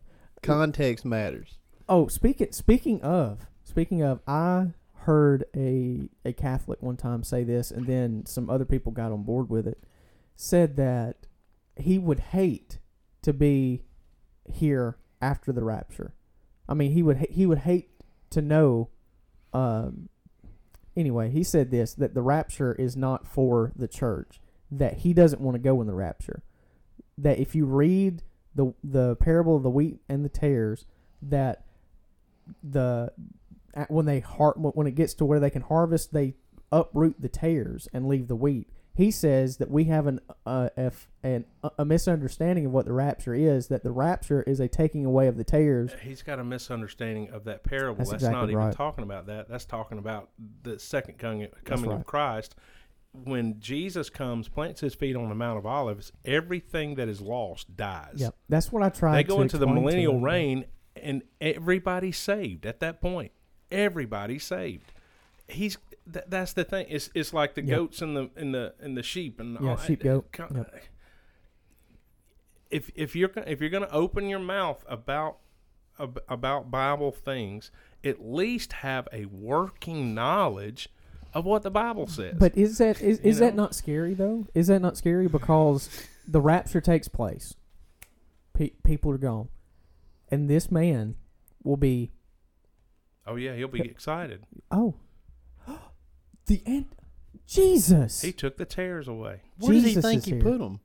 [0.42, 1.58] Context matters.
[1.88, 4.72] Oh, speaking speaking of speaking of, I
[5.04, 9.22] heard a a Catholic one time say this, and then some other people got on
[9.22, 9.82] board with it.
[10.36, 11.26] Said that
[11.76, 12.78] he would hate
[13.22, 13.82] to be
[14.50, 16.14] here after the rapture.
[16.68, 17.90] I mean, he would ha- he would hate
[18.30, 18.88] to know.
[19.52, 20.08] Um,
[20.96, 24.40] anyway, he said this that the rapture is not for the church.
[24.70, 26.42] That he doesn't want to go in the rapture.
[27.18, 28.22] That if you read
[28.54, 30.86] the the parable of the wheat and the tares,
[31.22, 31.64] that
[32.62, 33.12] the
[33.88, 36.34] when they har- when it gets to where they can harvest, they
[36.72, 38.68] uproot the tares and leave the wheat.
[38.92, 41.44] He says that we have an uh, if an
[41.78, 43.68] a misunderstanding of what the rapture is.
[43.68, 45.92] That the rapture is a taking away of the tares.
[46.02, 47.98] He's got a misunderstanding of that parable.
[47.98, 48.74] That's That's, exactly not even right.
[48.74, 49.48] talking about that.
[49.48, 50.30] That's talking about
[50.64, 52.00] the second coming, coming right.
[52.00, 52.56] of Christ.
[53.12, 57.76] When Jesus comes, plants his feet on the Mount of Olives, everything that is lost
[57.76, 58.14] dies.
[58.16, 59.16] Yep, that's what I tried.
[59.16, 63.32] They go to into the millennial reign, and everybody's saved at that point.
[63.72, 64.92] Everybody's saved.
[65.48, 65.76] He's
[66.12, 66.86] th- that's the thing.
[66.88, 67.76] It's it's like the Yep.
[67.76, 70.28] goats and the and the and the sheep and Yeah, all- sheep, goat.
[70.38, 70.74] Yep.
[72.70, 75.38] If if you're if you're going to open your mouth about
[75.98, 77.72] ab- about Bible things,
[78.04, 80.88] at least have a working knowledge
[81.34, 82.36] of what the Bible says.
[82.38, 83.64] But is that is, is that know?
[83.64, 84.46] not scary though?
[84.54, 85.88] Is that not scary because
[86.26, 87.54] the rapture takes place,
[88.54, 89.48] Pe- people are gone,
[90.30, 91.16] and this man
[91.62, 92.10] will be
[93.26, 94.44] oh yeah, he'll be excited.
[94.70, 94.94] oh
[96.46, 96.86] the end.
[97.46, 98.22] Jesus.
[98.22, 99.40] He took the tares away.
[99.58, 100.42] Where does he Jesus think is he here.
[100.42, 100.78] put them?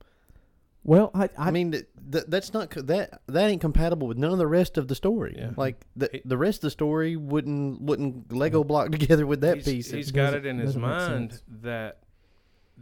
[0.86, 4.18] Well, I I, I, mean, th- th- that's not co- that that ain't compatible with
[4.18, 5.34] none of the rest of the story.
[5.36, 5.50] Yeah.
[5.56, 9.64] Like the the rest of the story wouldn't wouldn't Lego block together with that he's,
[9.64, 9.90] piece.
[9.90, 11.98] He's It got it in his mind that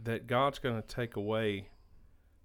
[0.03, 1.69] that God's going to take away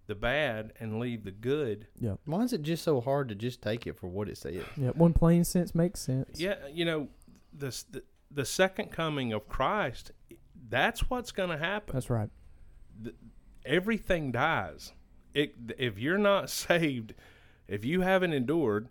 [0.06, 1.86] the bad and leave the good.
[2.00, 4.64] yeah Why is it just so hard to just take it for what it says?
[4.76, 6.40] yeah one plain sense makes sense.
[6.40, 7.08] Yeah, you know,
[7.52, 10.12] this the, the second coming of Christ.
[10.68, 11.92] That's what's going to happen.
[11.92, 12.30] that's right.
[13.64, 14.92] Everything dies.
[15.34, 17.14] It, if you're not saved,
[17.68, 18.88] if you haven't endured,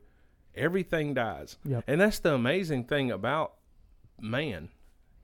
[0.56, 1.58] everything dies.
[1.66, 1.84] Yep.
[1.88, 3.54] And that's the amazing thing about
[4.20, 4.70] man.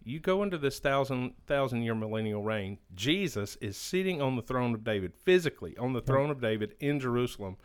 [0.04, 2.78] You go into this thousand thousand year millennial reign.
[2.94, 7.00] Jesus is sitting on the throne of David, physically on the throne of David in
[7.00, 7.58] Jerusalem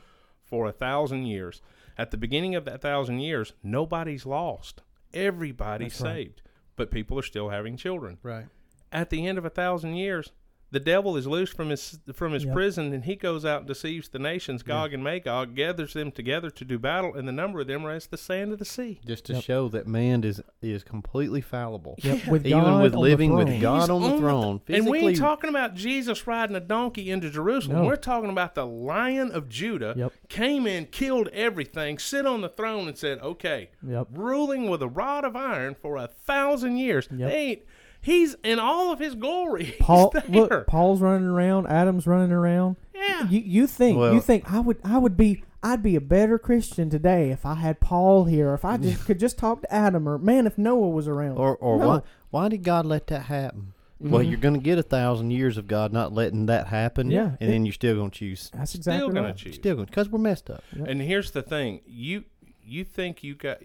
[0.43, 1.61] for a thousand years.
[1.99, 4.81] At the beginning of that thousand years, nobody's lost.
[5.13, 6.15] Everybody's That's right.
[6.15, 6.43] saved.
[6.77, 8.17] But people are still having children.
[8.23, 8.47] Right.
[8.91, 10.33] At the end of a thousand years,
[10.73, 12.55] the devil is loosed from his from his Yep.
[12.55, 16.51] prison, and he goes out and deceives the nations, Gog and Magog, gathers them together
[16.51, 19.01] to do battle, and the number of them are as the sand of the sea.
[19.07, 19.43] Just to Yep.
[19.43, 21.97] show that man is is completely fallible.
[22.03, 24.87] Yep, with Even God with living with God He's on the on the- throne, And
[24.89, 27.79] we ain't talking about Jesus riding a donkey into Jerusalem.
[27.79, 27.85] No.
[27.85, 30.13] We're talking about the Lion of Judah Yep.
[30.29, 34.09] came in, killed everything, sit on the throne, and said, "Okay, Yep.
[34.13, 37.31] ruling with a rod of iron for a thousand years." Yep.
[37.31, 37.63] They ain't.
[38.03, 39.65] He's in all of his glory.
[39.77, 40.23] He's Paul, there.
[40.29, 41.67] look, Paul's running around.
[41.67, 42.77] Adam's running around.
[42.95, 43.29] yeah.
[43.29, 46.39] You you think Well- you think I would I would be I'd be a better
[46.39, 48.55] Christian today if I had Paul here.
[48.55, 51.37] If I just could just talk to Adam or man, if Noah was around.
[51.37, 51.89] or or No.
[51.89, 53.75] why why did God let that happen?
[54.03, 54.31] Well, Mhm.
[54.31, 57.11] you're going to get a thousand years of God not letting that happen.
[57.11, 58.51] Yeah, and it- then you're still going to choose.
[58.55, 59.55] That's exactly Still exactly gonna choose.
[59.57, 60.65] Still going because we're messed up.
[60.73, 62.25] And here's the thing: you
[62.65, 63.59] you think you got.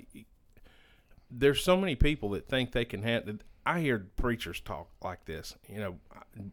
[1.32, 3.30] There's so many people that think they can have.
[3.66, 5.56] I hear preachers talk like this.
[5.68, 5.96] You know,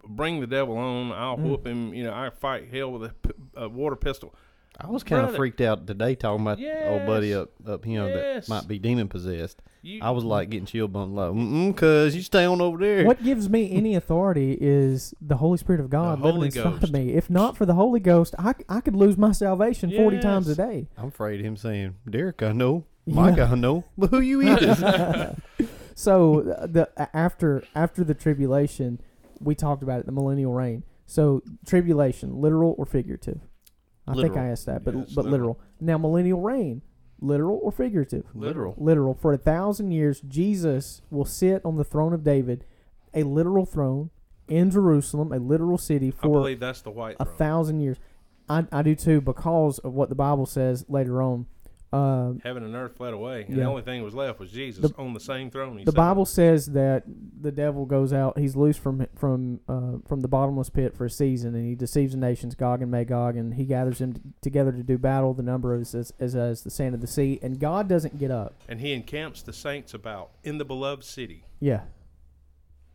[0.07, 1.12] bring the devil on.
[1.12, 1.42] I'll Mm.
[1.42, 1.92] whoop him.
[1.94, 4.35] You know, I fight hell with a, p- a water pistol.
[4.81, 8.07] I was kind of freaked out today talking about old buddy up up you know
[8.07, 8.46] Yes.
[8.46, 9.61] that might be demon possessed.
[9.83, 13.05] You, I was like getting chill bump like, Mm-mm, cuz you stay on over there.
[13.05, 16.62] What gives me any authority is the Holy Spirit of God The living Holy inside
[16.81, 16.85] Ghost.
[16.85, 17.12] of me.
[17.12, 20.55] If not for the Holy Ghost, I, I could lose my salvation 40 times a
[20.57, 20.88] day.
[20.96, 22.85] I'm afraid of him saying, Derek, I know.
[23.05, 23.14] Yeah.
[23.16, 23.85] Mike, I know.
[23.98, 24.83] But who you is?
[25.94, 29.00] so the after after the tribulation,
[29.40, 30.85] we talked about it, the millennial reign.
[31.07, 33.40] So tribulation, literal or figurative?
[34.07, 35.31] I think I asked that, but Yeah, but literal.
[35.31, 35.61] literal.
[35.81, 36.83] Now millennial reign,
[37.20, 38.24] literal or figurative?
[38.35, 38.74] literal.
[38.76, 39.14] Literal.
[39.14, 42.64] For a thousand years, Jesus will sit on the throne of David,
[43.14, 44.11] a literal throne
[44.48, 47.37] in Jerusalem, a literal city for I believe that's the white a throne.
[47.37, 47.98] thousand years.
[48.48, 51.46] I, I do too because of what the Bible says later on.
[51.92, 53.64] Um, Heaven and earth fled away, and Yeah.
[53.64, 55.76] the only thing that was left was Jesus The- on the same throne.
[55.78, 60.20] He the Bible says that the devil goes out; he's loose from from uh, from
[60.20, 63.55] the bottomless pit for a season, and he deceives the nations, Gog and Magog, and
[63.55, 65.35] he gathers them t- together to do battle.
[65.35, 68.31] The number is as, as as the sand of the sea, and God doesn't get
[68.31, 68.55] up.
[68.68, 71.44] and he encamps the saints about in the beloved city.
[71.61, 71.83] Yeah,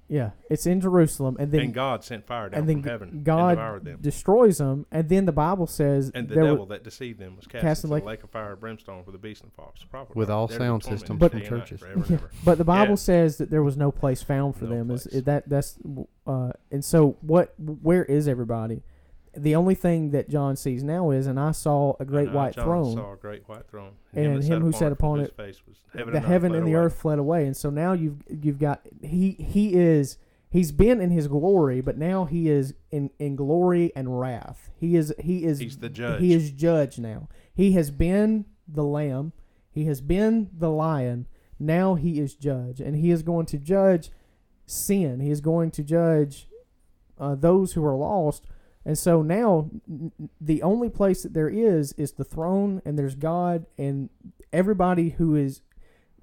[0.09, 3.09] yeah, it's in Jerusalem, and then and God sent fire down and then from heaven
[3.09, 3.99] and God devoured them.
[4.01, 7.35] destroys them, and then the Bible says And the there devil were- that deceived them
[7.35, 9.51] was cast, Cast into in the lake of fire and brimstone for the beast and
[9.53, 10.15] false prophet.
[10.15, 11.81] With all They're sound systems But- day churches.
[11.81, 12.95] forever Yeah, but the Bible Yeah.
[12.95, 14.91] says that there was no place found for No them.
[14.91, 15.77] Is that that's
[16.25, 17.53] uh, and so what?
[17.59, 18.83] Where is everybody?
[19.37, 22.55] The only thing that John sees now is, and I saw a great And white
[22.55, 22.95] John, throne.
[22.95, 26.17] Saw a great white throne, And him who sat upon it, face was heaven the
[26.17, 26.85] and heaven and the away.
[26.85, 30.17] earth fled away, and so now you've you've got he he is
[30.49, 34.71] he's been in his glory, but now he is in in glory and wrath.
[34.79, 36.19] He is he is He's the judge.
[36.21, 37.29] He is judge now.
[37.53, 39.33] He has been the lamb.
[39.71, 41.27] He has been the lion.
[41.59, 44.09] Now he is judge, and he is going to judge
[44.65, 45.19] sin.
[45.19, 46.47] He is going to judge
[47.19, 48.45] uh, those who are lost.
[48.87, 49.69] And so now,
[50.39, 54.09] the only place that there is is the throne, and there's God, and
[54.53, 55.59] everybody who is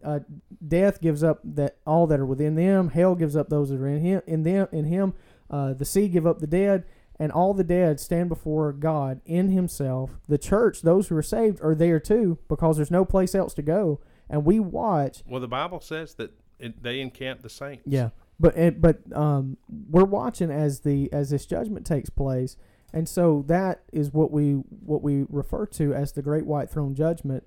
[0.02, 0.20] uh,
[0.66, 2.88] death gives up that all that are within them.
[2.88, 4.22] Hell gives up those that are in him.
[4.26, 5.12] In them, in him,
[5.50, 6.84] uh, the sea give up the dead,
[7.18, 10.18] and all the dead stand before God in Himself.
[10.26, 13.62] The church, those who are saved, are there too, because there's no place else to
[13.62, 14.00] go.
[14.30, 17.82] And we watch Well, the Bible says that it, they encamp the saints.
[17.86, 22.56] yeah, but it, but um, we're watching as the as this judgment takes place,
[22.92, 26.94] and so that is what we what we refer to as the Great White Throne
[26.94, 27.44] Judgment,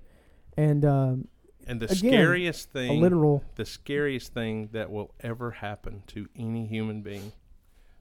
[0.56, 1.28] and um,
[1.66, 6.26] And the Again, scariest a thing, literal the scariest thing that will ever happen to
[6.34, 7.32] any human being,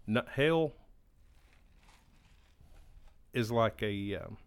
[0.07, 0.71] no, hell
[3.33, 4.37] is like a, um,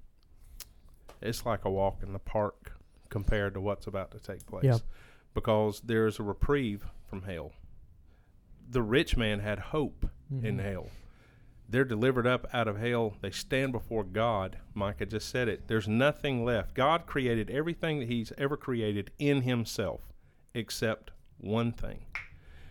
[1.21, 2.73] it's like a walk in the park
[3.11, 4.65] compared to what's about to take place.
[4.65, 4.79] Yeah.
[5.35, 7.53] Because there is a reprieve from hell.
[8.71, 10.63] The rich man had hope in Mhm.
[10.63, 10.91] hell.
[11.69, 13.17] They're delivered up out of hell.
[13.21, 14.59] They stand before God.
[14.75, 15.67] Micah just said it.
[15.67, 16.75] There's nothing left.
[16.75, 20.13] God created everything that He's ever created in Himself,
[20.55, 22.07] except one thing.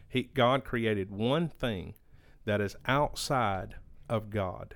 [0.08, 1.96] He, God created one thing
[2.46, 3.76] that is outside
[4.08, 4.76] of God,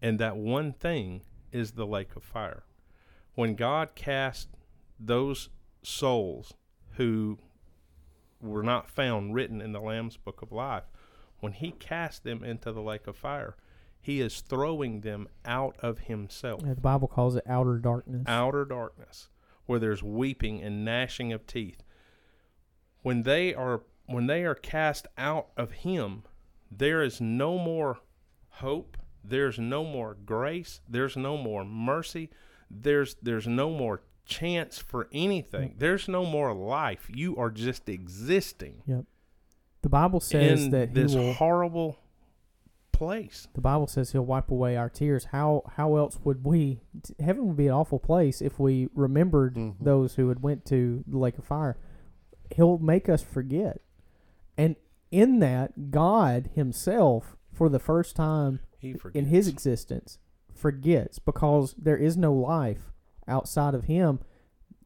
[0.00, 2.64] and that one thing is the lake of fire.
[3.34, 4.48] When God cast
[4.98, 5.50] those
[5.82, 6.54] souls
[6.92, 7.38] who
[8.40, 10.84] were not found written in the Lamb's book of life,
[11.40, 13.56] when he cast them into the lake of fire,
[14.00, 16.62] he is throwing them out of himself.
[16.62, 18.24] The Bible calls it outer darkness.
[18.26, 19.28] Outer darkness,
[19.66, 21.82] where there's weeping and gnashing of teeth.
[23.02, 26.22] When they are when they are cast out of him,
[26.70, 27.98] there is no more
[28.48, 32.30] hope, there's no more grace, there's no more mercy,
[32.70, 35.74] there's there's no more chance for anything.
[35.78, 37.08] There's no more life.
[37.12, 39.04] You are just existing Yep.
[39.82, 41.32] The Bible says in that this will.
[41.34, 41.98] horrible
[42.92, 43.46] place.
[43.54, 45.26] The Bible says He'll wipe away our tears.
[45.26, 46.80] How how else would we?
[47.20, 49.74] Heaven would be an awful place if we remembered Mhm.
[49.80, 51.76] those who had went to the lake of fire.
[52.54, 53.80] He'll make us forget,
[54.56, 54.74] and
[55.10, 60.18] in that, God Himself, for the first time He in His existence,
[60.52, 62.92] forgets because there is no life
[63.28, 64.20] outside of Him.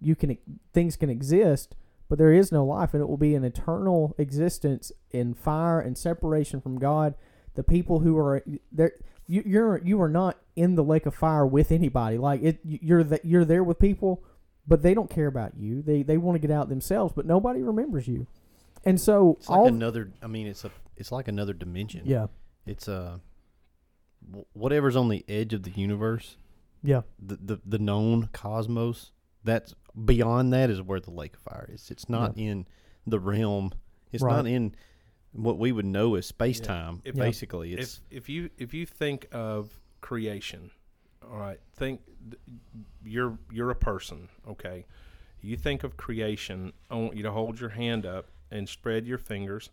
[0.00, 0.36] You can
[0.72, 1.76] things can exist,
[2.08, 5.96] but there is no life, and it will be an eternal existence in fire and
[5.96, 7.14] separation from God.
[7.54, 8.92] The people who are there,
[9.26, 12.18] you, you're you are not in the lake of fire with anybody.
[12.18, 14.24] Like it, you're that you're there with people,
[14.66, 15.82] but they don't care about you.
[15.82, 18.26] They they want to get out themselves, but nobody remembers you.
[18.84, 20.10] And so It's like all another.
[20.22, 20.70] I mean, it's a.
[20.96, 22.02] It's like another dimension.
[22.04, 22.26] yeah
[22.66, 23.18] It's uh,
[24.34, 26.36] wh- whatever's on the edge of the universe,
[26.82, 29.12] yeah the the, the known cosmos.
[29.44, 29.74] That's
[30.04, 31.90] beyond that is where the lake of fire is.
[31.90, 32.66] It's not in
[33.06, 33.72] the realm.
[34.12, 34.36] It's Right.
[34.36, 34.74] not in
[35.32, 37.00] what we would know as space time.
[37.04, 37.24] If- Yeah.
[37.24, 40.70] basically, it's if if you if you think of creation,
[41.28, 42.02] all right, think
[43.04, 44.86] you're you're a person, okay.
[45.40, 46.72] You think of creation.
[46.90, 49.70] Oh, I want you to hold your hand up and spread your fingers,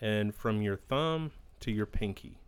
[0.00, 2.38] and from your thumb to your pinky.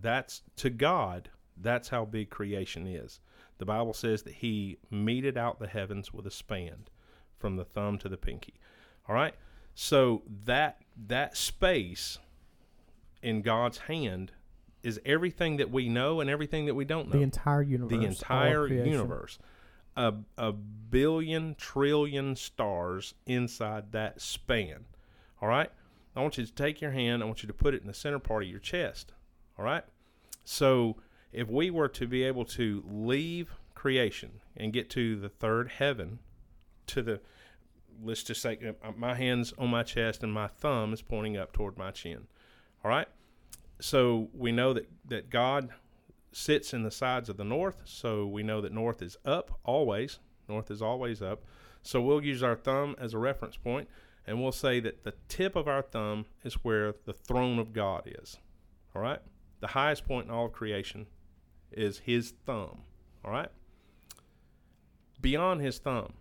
[0.00, 1.30] That's to God.
[1.60, 3.20] That's how big creation is.
[3.58, 6.86] The Bible says that He meted out the heavens with a span,
[7.36, 8.54] from the thumb to the pinky.
[9.08, 9.34] All right.
[9.74, 12.18] So that that space
[13.22, 14.32] in God's hand
[14.82, 17.18] is everything that we know and everything that we don't know.
[17.18, 19.38] the entire universe, The entire universe.
[19.96, 24.84] A, a billion trillion stars inside that span.
[25.42, 25.70] All right?
[26.14, 27.94] I want you to take your hand, I want you to put it in the
[27.94, 29.12] center part of your chest.
[29.58, 29.84] All right?
[30.44, 30.96] So
[31.32, 36.18] if we were to be able to leave creation and get to the third heaven,
[36.86, 37.20] to the
[38.02, 41.52] let's just say uh, my hands on my chest and my thumb is pointing up
[41.52, 42.26] toward my chin.
[42.84, 43.08] All right?
[43.80, 45.70] So we know that, that God
[46.32, 50.18] sits in the sides of the north, so we know that north is up always.
[50.48, 51.44] North is always up.
[51.82, 53.88] So we'll use our thumb as a reference point,
[54.26, 58.02] and we'll say that the tip of our thumb is where the throne of God
[58.06, 58.38] is.
[58.94, 59.20] All right?
[59.60, 61.06] The highest point in all of creation
[61.72, 62.82] is his thumb.
[63.24, 63.50] All right?
[65.20, 66.14] Beyond his thumb,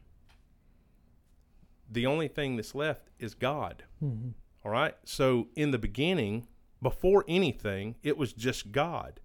[1.90, 3.84] the only thing that's left is God.
[4.04, 4.34] Mhm.
[4.66, 4.96] All right.
[5.06, 6.48] So in the beginning,
[6.82, 9.20] before anything, it was just God.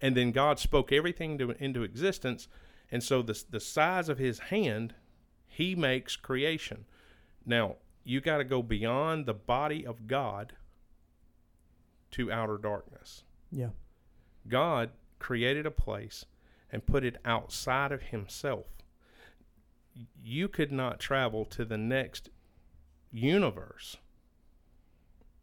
[0.00, 2.48] And then God spoke everything to, into existence.
[2.90, 4.94] And so the, the size of his hand,
[5.46, 6.86] he makes creation.
[7.44, 10.54] Now, you got to go beyond the body of God
[12.12, 13.24] to outer darkness.
[13.50, 13.70] Yeah,
[14.46, 16.24] God created a place
[16.70, 18.66] and put it outside of himself.
[20.22, 22.28] You could not travel to the next
[23.10, 23.96] universe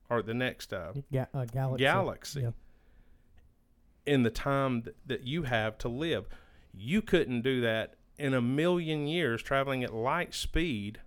[0.10, 1.84] or the next uh, Ga- uh, galaxy.
[1.84, 2.52] galaxy Yeah.
[4.06, 6.28] in the time th- that you have to live.
[6.74, 11.00] You couldn't do that in a million years traveling at light speed.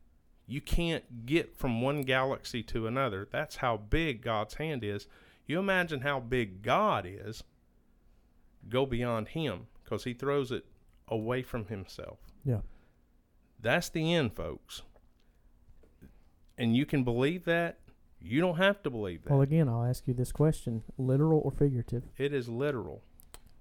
[0.47, 3.29] You can't get from one galaxy to another.
[3.31, 5.07] That's how big God's hand is.
[5.47, 7.45] You imagine how big God is.
[8.69, 10.64] Go beyond Him because He throws it
[11.09, 12.19] away from Himself.
[12.45, 12.61] Yeah.
[13.61, 14.83] That's the end, folks.
[16.57, 17.79] And you can believe that.
[18.21, 19.31] You don't have to believe that.
[19.31, 22.03] Well, again, I'll ask you this question: literal or figurative?
[22.16, 23.03] It is literal.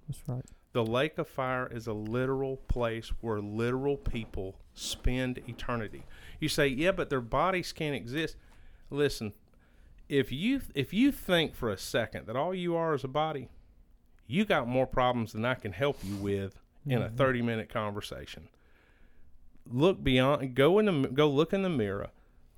[0.08, 0.44] That's right.
[0.72, 6.04] The lake of fire is a literal place where literal people spend eternity.
[6.40, 8.36] You say, "Yeah, but their bodies can't exist."
[8.90, 9.32] Listen,
[10.08, 13.48] if you if you think for a second that all you are is a body,
[14.28, 17.16] you got more problems than I can help you with in a Mhm.
[17.16, 18.48] 30-minute conversation.
[19.66, 22.10] Look beyond go in the go look in the mirror.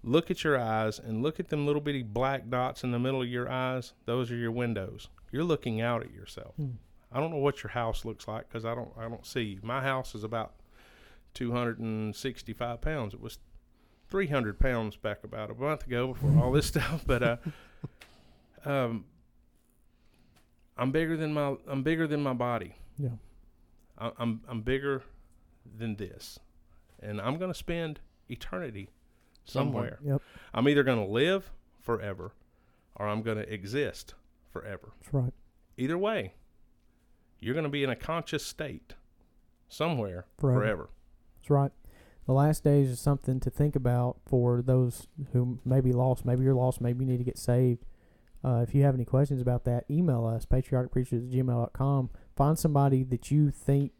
[0.03, 3.23] Look at your eyes and look at them little bitty black dots in the middle
[3.23, 3.93] of your eyes.
[4.05, 5.09] Those are your windows.
[5.33, 6.55] You're looking out at yourself.
[6.57, 6.73] Hmm.
[7.13, 9.61] I don't know what your house looks like because I don't I don't see you.
[9.63, 10.55] My house is about
[11.35, 13.15] 265 pounds.
[13.15, 13.39] It was
[14.09, 17.03] 300 pounds back about a month ago before all this stuff.
[17.07, 17.37] But uh,
[18.65, 19.05] um,
[20.81, 22.75] I'm bigger than my I'm bigger than my body.
[22.99, 23.11] Yeah.
[23.99, 25.03] I, I'm I'm bigger
[25.79, 26.39] than this,
[27.01, 28.89] and I'm going to spend eternity
[29.45, 29.99] somewhere.
[30.03, 30.23] Yep.
[30.55, 31.51] I'm either going to live
[31.81, 32.33] forever,
[32.97, 34.15] or I'm going to exist
[34.51, 34.93] forever.
[35.03, 35.35] That's right.
[35.77, 36.33] Either way,
[37.39, 38.95] you're going to be in a conscious state
[39.69, 40.61] somewhere Forever.
[40.61, 40.91] forever.
[41.41, 41.73] That's right.
[42.27, 46.25] The last days is something to think about for those who may be lost.
[46.25, 46.81] Maybe you're lost.
[46.81, 47.85] Maybe you need to get saved.
[48.45, 52.11] Uh, if you have any questions about that, email us, patrioticpreachers at gmail.com.
[52.37, 53.93] Find somebody that you think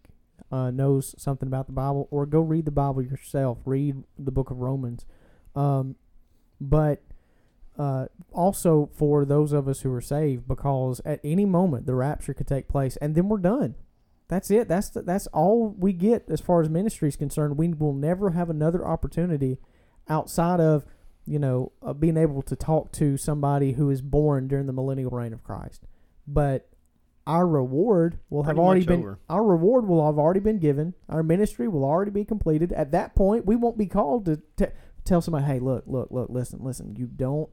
[0.51, 3.59] uh, knows something about the Bible, or go read the Bible yourself.
[3.65, 5.05] Read the book of Romans.
[5.55, 5.97] Um,
[6.61, 7.03] but
[7.79, 12.35] uh, also for those of us who are saved, because at any moment the rapture
[12.35, 13.75] could take place, and then we're done.
[14.29, 14.69] That's it.
[14.69, 17.59] That's the, that's all we get as far as ministry is concerned.
[17.59, 19.59] We will never have another opportunity
[20.09, 20.85] outside of
[21.31, 25.11] you know uh, being able to talk to somebody who is born during the millennial
[25.11, 25.87] reign of Christ.
[26.27, 26.69] But
[27.27, 29.19] our reward will have already been over.
[29.29, 30.95] our reward will have already been given.
[31.09, 32.73] Our ministry will already be completed.
[32.73, 34.73] At that point, we won't be called to t-
[35.05, 36.97] tell somebody, "Hey, look, look, look, listen, listen.
[36.97, 37.49] You don't.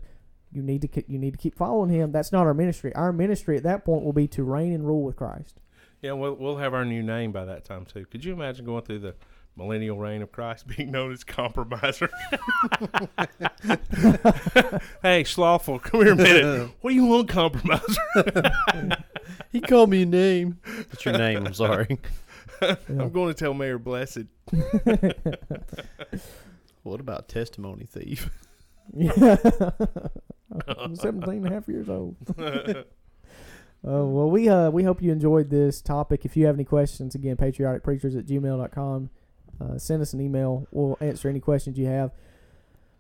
[0.51, 0.88] You need to.
[0.88, 2.95] ke- You need to keep following him." That's not our ministry.
[2.95, 5.59] Our ministry at that point will be to reign and rule with Christ.
[6.01, 8.05] Yeah, we'll we'll have our new name by that time too.
[8.05, 9.15] Could you imagine going through the
[9.58, 12.10] millennial reign of Christ, being known as compromiser?
[15.01, 16.72] hey, slothful, come here a minute.
[16.82, 18.01] What do you want, compromiser?
[19.51, 20.60] He called me a name.
[20.64, 21.45] What's your name?
[21.45, 21.99] I'm sorry.
[22.62, 24.26] I'm going to tell Mayor Blessed.
[26.84, 28.30] What about testimony thief?
[28.95, 29.38] Yeah.
[30.68, 32.16] I'm 17 and a half years old.
[33.84, 36.26] Oh well, we uh we hope you enjoyed this topic.
[36.26, 39.10] If you have any questions, again, patrioticpreachers at gmail.com.
[39.60, 40.68] Uh, send us an email.
[40.72, 42.12] We'll answer any questions you have.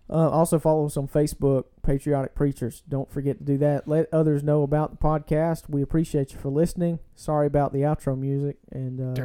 [0.09, 2.81] Uh, also follow us on Facebook, Patriotic Preachers.
[2.87, 3.89] Don't forget to do that.
[3.89, 5.63] Let others know about the podcast.
[5.69, 6.99] We appreciate you for listening.
[7.13, 9.21] Sorry about the outro music, and uh,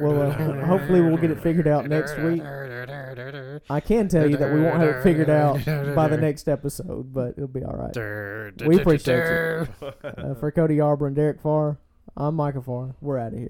[0.00, 2.40] well, uh, hopefully we'll get it figured out next week.
[3.68, 5.64] I can tell you that we won't have it figured out
[5.96, 7.92] by the next episode, but it'll be all right.
[8.68, 9.66] We appreciate you.
[10.06, 11.78] Uh, for Cody Arbor and Derek Farr,
[12.16, 12.94] I'm Michael Farr.
[13.00, 13.48] We're out of here.